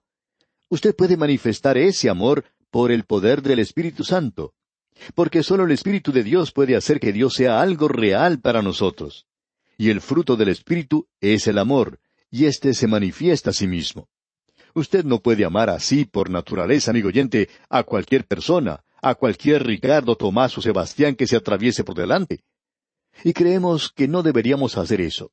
usted 0.69 0.95
puede 0.95 1.17
manifestar 1.17 1.77
ese 1.77 2.09
amor 2.09 2.45
por 2.71 2.91
el 2.91 3.03
poder 3.03 3.43
del 3.43 3.59
Espíritu 3.59 4.03
Santo. 4.03 4.55
Porque 5.13 5.43
solo 5.43 5.65
el 5.65 5.71
Espíritu 5.71 6.11
de 6.11 6.23
Dios 6.23 6.51
puede 6.51 6.75
hacer 6.75 6.99
que 6.99 7.13
Dios 7.13 7.35
sea 7.35 7.61
algo 7.61 7.87
real 7.87 8.39
para 8.39 8.63
nosotros. 8.63 9.27
Y 9.77 9.91
el 9.91 10.01
fruto 10.01 10.35
del 10.35 10.49
Espíritu 10.49 11.07
es 11.19 11.45
el 11.45 11.59
amor, 11.59 11.99
y 12.31 12.45
éste 12.45 12.73
se 12.73 12.87
manifiesta 12.87 13.51
a 13.51 13.53
sí 13.53 13.67
mismo. 13.67 14.09
Usted 14.73 15.05
no 15.05 15.19
puede 15.19 15.45
amar 15.45 15.69
así 15.69 16.05
por 16.05 16.31
naturaleza, 16.31 16.89
amigo 16.89 17.09
oyente, 17.09 17.49
a 17.69 17.83
cualquier 17.83 18.25
persona, 18.25 18.83
a 19.01 19.15
cualquier 19.15 19.65
Ricardo, 19.65 20.15
Tomás 20.15 20.57
o 20.57 20.61
Sebastián 20.61 21.15
que 21.15 21.27
se 21.27 21.35
atraviese 21.35 21.83
por 21.83 21.95
delante. 21.95 22.43
Y 23.23 23.33
creemos 23.33 23.91
que 23.91 24.07
no 24.07 24.21
deberíamos 24.21 24.77
hacer 24.77 25.01
eso. 25.01 25.31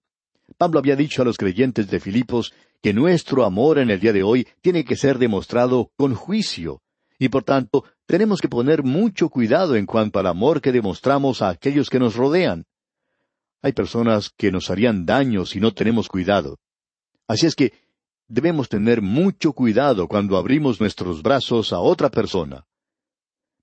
Pablo 0.57 0.79
había 0.79 0.97
dicho 0.97 1.21
a 1.21 1.25
los 1.25 1.37
creyentes 1.37 1.89
de 1.91 2.01
Filipos 2.01 2.55
que 2.81 2.95
nuestro 2.95 3.45
amor 3.45 3.79
en 3.79 3.91
el 3.91 4.01
día 4.01 4.13
de 4.13 4.23
hoy 4.23 4.49
tiene 4.63 4.85
que 4.85 4.97
ser 4.97 5.19
demostrado 5.19 5.91
con 5.97 6.15
juicio, 6.15 6.81
y 7.19 7.29
por 7.29 7.45
tanto 7.45 7.85
tenemos 8.07 8.41
que 8.41 8.49
poner 8.49 8.83
mucho 8.83 9.29
cuidado 9.29 9.77
en 9.77 9.85
cuanto 9.85 10.19
al 10.19 10.27
amor 10.27 10.63
que 10.63 10.73
demostramos 10.73 11.43
a 11.43 11.51
aquellos 11.51 11.91
que 11.91 11.99
nos 11.99 12.15
rodean. 12.15 12.65
Hay 13.61 13.73
personas 13.73 14.31
que 14.31 14.51
nos 14.51 14.71
harían 14.71 15.05
daño 15.05 15.45
si 15.45 15.61
no 15.61 15.75
tenemos 15.75 16.09
cuidado. 16.09 16.59
Así 17.27 17.45
es 17.45 17.55
que 17.55 17.75
debemos 18.29 18.69
tener 18.69 19.03
mucho 19.03 19.53
cuidado 19.53 20.09
cuando 20.09 20.39
abrimos 20.39 20.81
nuestros 20.81 21.23
brazos 21.23 21.73
a 21.73 21.81
otra 21.81 22.09
persona 22.09 22.65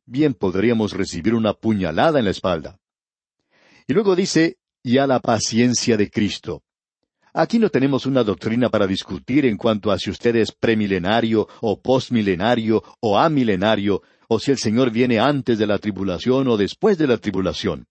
bien 0.05 0.33
podríamos 0.33 0.93
recibir 0.93 1.33
una 1.33 1.53
puñalada 1.53 2.19
en 2.19 2.25
la 2.25 2.31
espalda. 2.31 2.79
Y 3.87 3.93
luego 3.93 4.15
dice, 4.15 4.57
y 4.83 4.97
a 4.97 5.07
la 5.07 5.19
paciencia 5.19 5.97
de 5.97 6.09
Cristo. 6.09 6.63
Aquí 7.33 7.59
no 7.59 7.69
tenemos 7.69 8.05
una 8.05 8.23
doctrina 8.23 8.69
para 8.69 8.87
discutir 8.87 9.45
en 9.45 9.57
cuanto 9.57 9.91
a 9.91 9.99
si 9.99 10.09
usted 10.09 10.35
es 10.37 10.51
premilenario 10.51 11.47
o 11.61 11.81
postmilenario 11.81 12.81
o 13.01 13.19
amilenario, 13.19 14.01
o 14.29 14.39
si 14.39 14.51
el 14.51 14.57
Señor 14.57 14.89
viene 14.89 15.19
antes 15.19 15.57
de 15.57 15.67
la 15.67 15.77
tribulación 15.77 16.47
o 16.47 16.55
después 16.55 16.97
de 16.97 17.07
la 17.07 17.17
tribulación. 17.17 17.87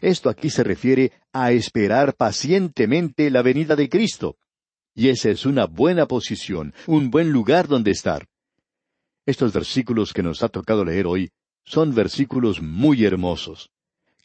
Esto 0.00 0.28
aquí 0.28 0.50
se 0.50 0.62
refiere 0.62 1.12
a 1.32 1.50
esperar 1.50 2.14
pacientemente 2.14 3.30
la 3.30 3.42
venida 3.42 3.74
de 3.74 3.88
Cristo. 3.88 4.36
Y 4.94 5.08
esa 5.08 5.30
es 5.30 5.46
una 5.46 5.66
buena 5.66 6.06
posición, 6.06 6.74
un 6.86 7.10
buen 7.10 7.30
lugar 7.30 7.68
donde 7.68 7.90
estar. 7.90 8.26
Estos 9.26 9.52
versículos 9.52 10.12
que 10.12 10.22
nos 10.22 10.42
ha 10.42 10.48
tocado 10.48 10.84
leer 10.84 11.06
hoy 11.06 11.30
son 11.68 11.94
versículos 11.94 12.62
muy 12.62 13.04
hermosos. 13.04 13.70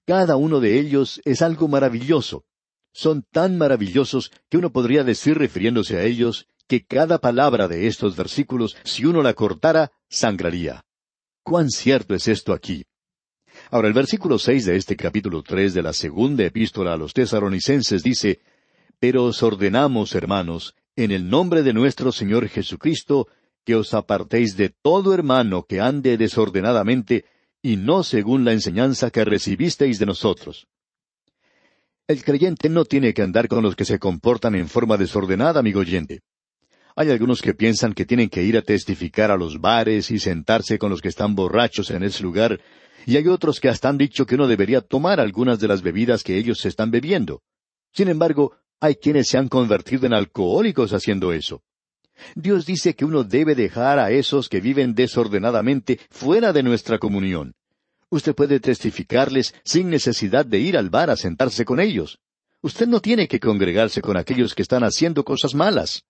Cada 0.06 0.38
uno 0.38 0.60
de 0.62 0.80
ellos 0.80 1.22
es 1.26 1.42
algo 1.42 1.68
maravilloso. 1.68 2.46
Son 2.94 3.24
tan 3.32 3.58
maravillosos 3.58 4.32
que 4.50 4.58
uno 4.58 4.72
podría 4.72 5.04
decir 5.04 5.38
refiriéndose 5.38 5.98
a 5.98 6.04
ellos 6.04 6.48
que 6.68 6.86
cada 6.86 7.20
palabra 7.20 7.68
de 7.68 7.88
estos 7.88 8.16
versículos, 8.16 8.78
si 8.86 9.06
uno 9.06 9.22
la 9.22 9.34
cortara, 9.34 9.92
sangraría. 10.08 10.86
¿Cuán 11.44 11.70
cierto 11.70 12.16
es 12.16 12.28
esto 12.30 12.54
aquí? 12.54 12.86
Ahora 13.70 13.90
el 13.90 13.94
versículo 13.94 14.40
seis 14.40 14.66
de 14.66 14.78
este 14.78 14.96
capítulo 14.96 15.44
tres 15.44 15.74
de 15.74 15.84
la 15.84 15.94
segunda 15.94 16.46
epístola 16.46 16.94
a 16.94 16.98
los 16.98 17.14
tesaronicenses 17.14 18.04
dice, 18.04 18.40
Pero 19.00 19.26
os 19.26 19.44
ordenamos, 19.44 20.16
hermanos, 20.16 20.76
en 20.96 21.12
el 21.12 21.30
nombre 21.30 21.64
de 21.64 21.74
nuestro 21.74 22.12
Señor 22.12 22.48
Jesucristo, 22.48 23.28
que 23.66 23.76
os 23.76 23.94
apartéis 23.94 24.56
de 24.56 24.70
todo 24.70 25.14
hermano 25.14 25.64
que 25.64 25.82
ande 25.82 26.18
desordenadamente, 26.18 27.26
y 27.64 27.78
no 27.78 28.04
según 28.04 28.44
la 28.44 28.52
enseñanza 28.52 29.10
que 29.10 29.24
recibisteis 29.24 29.98
de 29.98 30.06
nosotros. 30.06 30.68
El 32.06 32.22
creyente 32.22 32.68
no 32.68 32.84
tiene 32.84 33.14
que 33.14 33.22
andar 33.22 33.48
con 33.48 33.64
los 33.64 33.78
que 33.78 33.86
se 33.86 33.98
comportan 33.98 34.54
en 34.56 34.68
forma 34.68 34.98
desordenada, 34.98 35.62
amigo 35.62 35.80
oyente. 35.80 36.20
Hay 36.98 37.10
algunos 37.10 37.42
que 37.42 37.54
piensan 37.54 37.94
que 37.94 38.06
tienen 38.06 38.30
que 38.30 38.44
ir 38.44 38.58
a 38.58 38.62
testificar 38.62 39.32
a 39.32 39.38
los 39.38 39.62
bares 39.62 40.12
y 40.12 40.20
sentarse 40.20 40.78
con 40.78 40.90
los 40.90 41.02
que 41.02 41.08
están 41.08 41.34
borrachos 41.36 41.90
en 41.90 42.04
ese 42.04 42.22
lugar, 42.22 42.60
y 43.06 43.16
hay 43.16 43.28
otros 43.30 43.62
que 43.62 43.70
hasta 43.70 43.88
han 43.88 43.98
dicho 43.98 44.26
que 44.26 44.36
uno 44.36 44.48
debería 44.48 44.82
tomar 44.82 45.22
algunas 45.22 45.60
de 45.60 45.70
las 45.70 45.82
bebidas 45.82 46.22
que 46.22 46.38
ellos 46.38 46.66
están 46.66 46.92
bebiendo. 46.92 47.42
Sin 47.94 48.10
embargo, 48.10 48.58
hay 48.82 48.96
quienes 48.96 49.30
se 49.30 49.38
han 49.38 49.48
convertido 49.48 50.06
en 50.06 50.14
alcohólicos 50.14 50.92
haciendo 50.92 51.32
eso. 51.32 51.64
Dios 52.36 52.66
dice 52.66 52.96
que 52.96 53.06
uno 53.06 53.24
debe 53.24 53.56
dejar 53.56 54.00
a 54.00 54.12
esos 54.12 54.50
que 54.50 54.62
viven 54.62 54.94
desordenadamente 54.96 56.00
fuera 56.10 56.54
de 56.54 56.64
nuestra 56.64 57.00
comunión. 57.00 57.56
Usted 58.10 58.36
puede 58.36 58.60
testificarles 58.60 59.56
sin 59.64 59.90
necesidad 59.90 60.46
de 60.46 60.60
ir 60.60 60.78
al 60.78 60.90
bar 60.90 61.10
a 61.10 61.16
sentarse 61.16 61.66
con 61.66 61.80
ellos. 61.80 62.20
Usted 62.62 62.88
no 62.88 63.02
tiene 63.02 63.28
que 63.28 63.40
congregarse 63.40 64.02
con 64.02 64.18
aquellos 64.18 64.54
que 64.56 64.62
están 64.62 64.84
haciendo 64.84 65.24
cosas 65.24 65.56
malas. 65.56 66.04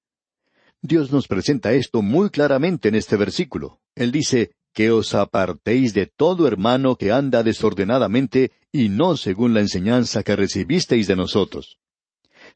Dios 0.82 1.12
nos 1.12 1.28
presenta 1.28 1.72
esto 1.74 2.02
muy 2.02 2.30
claramente 2.30 2.90
en 2.90 2.96
este 2.96 3.16
versículo. 3.16 3.80
Él 3.96 4.12
dice, 4.12 4.52
que 4.74 4.90
os 4.92 5.14
apartéis 5.14 5.94
de 5.94 6.08
todo 6.08 6.48
hermano 6.48 6.98
que 6.98 7.12
anda 7.12 7.44
desordenadamente 7.44 8.52
y 8.72 8.90
no 8.90 9.16
según 9.16 9.54
la 9.54 9.62
enseñanza 9.62 10.24
que 10.24 10.36
recibisteis 10.36 11.08
de 11.08 11.16
nosotros. 11.16 11.78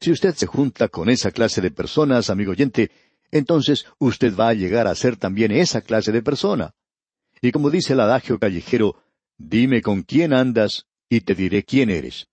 Si 0.00 0.10
usted 0.10 0.34
se 0.34 0.46
junta 0.46 0.88
con 0.88 1.08
esa 1.08 1.30
clase 1.30 1.60
de 1.60 1.70
personas, 1.70 2.28
amigo 2.28 2.52
oyente, 2.52 2.90
entonces 3.30 3.86
usted 3.98 4.34
va 4.34 4.48
a 4.48 4.54
llegar 4.54 4.86
a 4.86 4.94
ser 4.94 5.16
también 5.16 5.52
esa 5.52 5.80
clase 5.80 6.12
de 6.12 6.22
persona. 6.22 6.74
Y 7.40 7.52
como 7.52 7.70
dice 7.70 7.92
el 7.92 8.00
adagio 8.00 8.38
callejero, 8.38 8.96
dime 9.36 9.82
con 9.82 10.02
quién 10.02 10.32
andas 10.32 10.86
y 11.08 11.20
te 11.20 11.34
diré 11.34 11.62
quién 11.62 11.90
eres. 11.90 12.28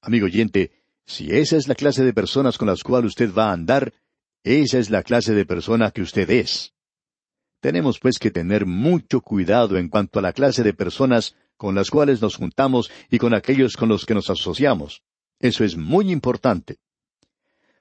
Amigo 0.00 0.26
oyente, 0.26 0.72
si 1.06 1.30
esa 1.32 1.56
es 1.56 1.68
la 1.68 1.74
clase 1.74 2.04
de 2.04 2.12
personas 2.12 2.58
con 2.58 2.68
las 2.68 2.82
cuales 2.82 3.08
usted 3.08 3.32
va 3.32 3.50
a 3.50 3.52
andar, 3.52 3.94
esa 4.44 4.78
es 4.78 4.90
la 4.90 5.02
clase 5.02 5.34
de 5.34 5.46
persona 5.46 5.90
que 5.90 6.02
usted 6.02 6.28
es. 6.30 6.74
Tenemos 7.60 7.98
pues 7.98 8.18
que 8.18 8.30
tener 8.30 8.66
mucho 8.66 9.20
cuidado 9.20 9.78
en 9.78 9.88
cuanto 9.88 10.18
a 10.18 10.22
la 10.22 10.32
clase 10.32 10.62
de 10.62 10.74
personas 10.74 11.34
con 11.56 11.74
las 11.74 11.90
cuales 11.90 12.22
nos 12.22 12.36
juntamos 12.36 12.90
y 13.10 13.18
con 13.18 13.34
aquellos 13.34 13.76
con 13.76 13.88
los 13.88 14.06
que 14.06 14.14
nos 14.14 14.30
asociamos. 14.30 15.02
Eso 15.40 15.64
es 15.64 15.76
muy 15.76 16.10
importante. 16.12 16.78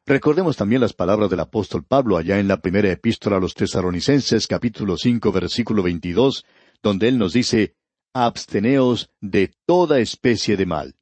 Recordemos 0.10 0.56
también 0.56 0.80
las 0.80 0.94
palabras 0.94 1.30
del 1.30 1.42
apóstol 1.42 1.84
Pablo 1.84 2.16
allá 2.16 2.40
en 2.40 2.48
la 2.48 2.62
primera 2.62 2.90
epístola 2.90 3.36
a 3.36 3.40
los 3.42 3.54
tesaronicenses 3.54 4.48
capítulo 4.48 4.96
cinco 4.96 5.34
versículo 5.34 5.84
veintidós, 5.84 6.46
donde 6.82 7.10
él 7.10 7.18
nos 7.18 7.34
dice, 7.34 7.76
Absteneos 8.14 9.10
de 9.20 9.52
toda 9.66 10.00
especie 10.00 10.56
de 10.56 10.66
mal. 10.66 10.96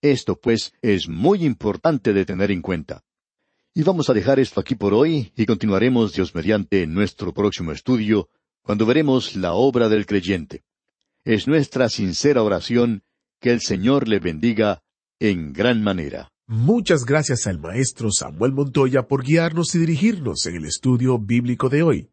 Esto, 0.00 0.40
pues, 0.40 0.72
es 0.80 1.06
muy 1.06 1.44
importante 1.44 2.14
de 2.14 2.24
tener 2.24 2.50
en 2.50 2.62
cuenta. 2.62 3.04
Y 3.74 3.82
vamos 3.82 4.08
a 4.08 4.14
dejar 4.14 4.40
esto 4.40 4.58
aquí 4.58 4.74
por 4.74 4.94
hoy 4.94 5.34
y 5.36 5.44
continuaremos, 5.44 6.14
Dios 6.14 6.34
mediante, 6.34 6.82
en 6.82 6.94
nuestro 6.94 7.34
próximo 7.34 7.72
estudio, 7.72 8.30
cuando 8.62 8.86
veremos 8.86 9.36
la 9.36 9.52
obra 9.52 9.90
del 9.90 10.06
creyente. 10.06 10.64
Es 11.24 11.46
nuestra 11.46 11.90
sincera 11.90 12.42
oración 12.42 13.02
que 13.38 13.50
el 13.50 13.60
Señor 13.60 14.08
le 14.08 14.18
bendiga 14.18 14.82
en 15.18 15.52
gran 15.52 15.82
manera. 15.82 16.32
Muchas 16.52 17.06
gracias 17.06 17.46
al 17.46 17.60
maestro 17.60 18.08
Samuel 18.10 18.50
Montoya 18.50 19.02
por 19.06 19.22
guiarnos 19.22 19.72
y 19.76 19.78
dirigirnos 19.78 20.46
en 20.46 20.56
el 20.56 20.64
estudio 20.64 21.16
bíblico 21.16 21.68
de 21.68 21.84
hoy. 21.84 22.08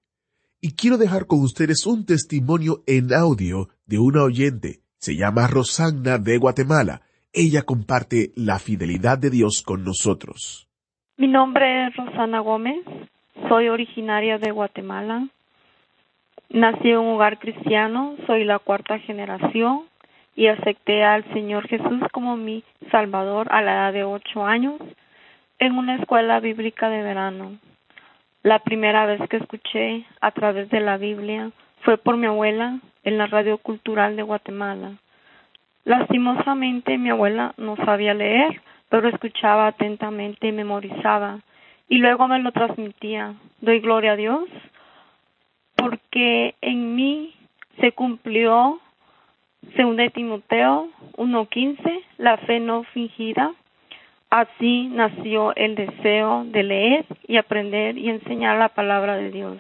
Y 0.61 0.75
quiero 0.75 0.99
dejar 0.99 1.25
con 1.25 1.39
ustedes 1.41 1.87
un 1.87 2.05
testimonio 2.05 2.83
en 2.85 3.15
audio 3.15 3.69
de 3.87 3.97
una 3.97 4.21
oyente. 4.21 4.81
Se 4.99 5.15
llama 5.15 5.47
Rosanna 5.47 6.19
de 6.19 6.37
Guatemala. 6.37 7.01
Ella 7.33 7.63
comparte 7.63 8.29
la 8.35 8.59
fidelidad 8.59 9.17
de 9.17 9.31
Dios 9.31 9.63
con 9.65 9.83
nosotros. 9.83 10.69
Mi 11.17 11.27
nombre 11.27 11.87
es 11.87 11.95
Rosana 11.95 12.39
Gómez. 12.41 12.85
Soy 13.49 13.69
originaria 13.69 14.37
de 14.37 14.51
Guatemala. 14.51 15.29
Nací 16.51 16.91
en 16.91 16.99
un 16.99 17.15
hogar 17.15 17.39
cristiano. 17.39 18.15
Soy 18.27 18.43
la 18.43 18.59
cuarta 18.59 18.99
generación 18.99 19.85
y 20.37 20.47
acepté 20.47 21.03
al 21.03 21.25
Señor 21.33 21.67
Jesús 21.67 21.99
como 22.13 22.37
mi 22.37 22.63
Salvador 22.91 23.47
a 23.49 23.61
la 23.63 23.73
edad 23.73 23.93
de 23.93 24.03
ocho 24.03 24.45
años 24.45 24.79
en 25.57 25.73
una 25.73 25.95
escuela 25.95 26.39
bíblica 26.39 26.89
de 26.89 27.01
verano. 27.01 27.57
La 28.43 28.59
primera 28.59 29.07
vez 29.07 29.19
que 29.29 29.37
escuché 29.37 30.05
a 30.21 30.29
través 30.29 30.69
de 30.69 30.79
la 30.79 30.97
Biblia 30.97 31.49
fue 31.81 31.97
por 31.97 32.17
mi 32.17 32.27
abuela 32.27 32.79
en 33.03 33.17
la 33.17 33.25
radio 33.25 33.57
cultural 33.57 34.15
de 34.15 34.21
Guatemala. 34.21 34.91
Lastimosamente 35.85 36.99
mi 36.99 37.09
abuela 37.09 37.55
no 37.57 37.75
sabía 37.77 38.13
leer, 38.13 38.61
pero 38.89 39.09
escuchaba 39.09 39.65
atentamente 39.65 40.47
y 40.47 40.51
memorizaba, 40.51 41.39
y 41.89 41.97
luego 41.97 42.27
me 42.27 42.39
lo 42.39 42.51
transmitía. 42.51 43.33
Doy 43.59 43.79
gloria 43.79 44.11
a 44.11 44.15
Dios 44.15 44.43
porque 45.75 46.53
en 46.61 46.95
mí 46.95 47.33
se 47.79 47.91
cumplió 47.91 48.79
según 49.75 49.95
de 49.95 50.09
Timoteo 50.09 50.89
1.15, 51.17 52.03
la 52.17 52.37
fe 52.37 52.59
no 52.59 52.83
fingida. 52.83 53.53
Así 54.29 54.87
nació 54.87 55.55
el 55.55 55.75
deseo 55.75 56.43
de 56.45 56.63
leer 56.63 57.05
y 57.27 57.37
aprender 57.37 57.97
y 57.97 58.09
enseñar 58.09 58.57
la 58.57 58.69
palabra 58.69 59.15
de 59.15 59.31
Dios. 59.31 59.57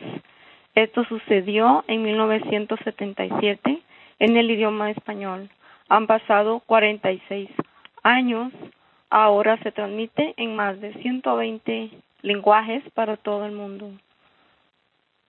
Esto 0.75 1.03
sucedió 1.05 1.83
en 1.87 2.03
1977 2.03 3.81
en 4.19 4.37
el 4.37 4.51
idioma 4.51 4.91
español. 4.91 5.49
Han 5.89 6.05
pasado 6.05 6.61
46 6.65 7.49
años. 8.03 8.51
Ahora 9.09 9.57
se 9.63 9.71
transmite 9.71 10.33
en 10.37 10.55
más 10.55 10.79
de 10.81 10.93
120 10.95 11.91
lenguajes 12.21 12.83
para 12.93 13.15
todo 13.15 13.45
el 13.45 13.53
mundo. 13.53 13.91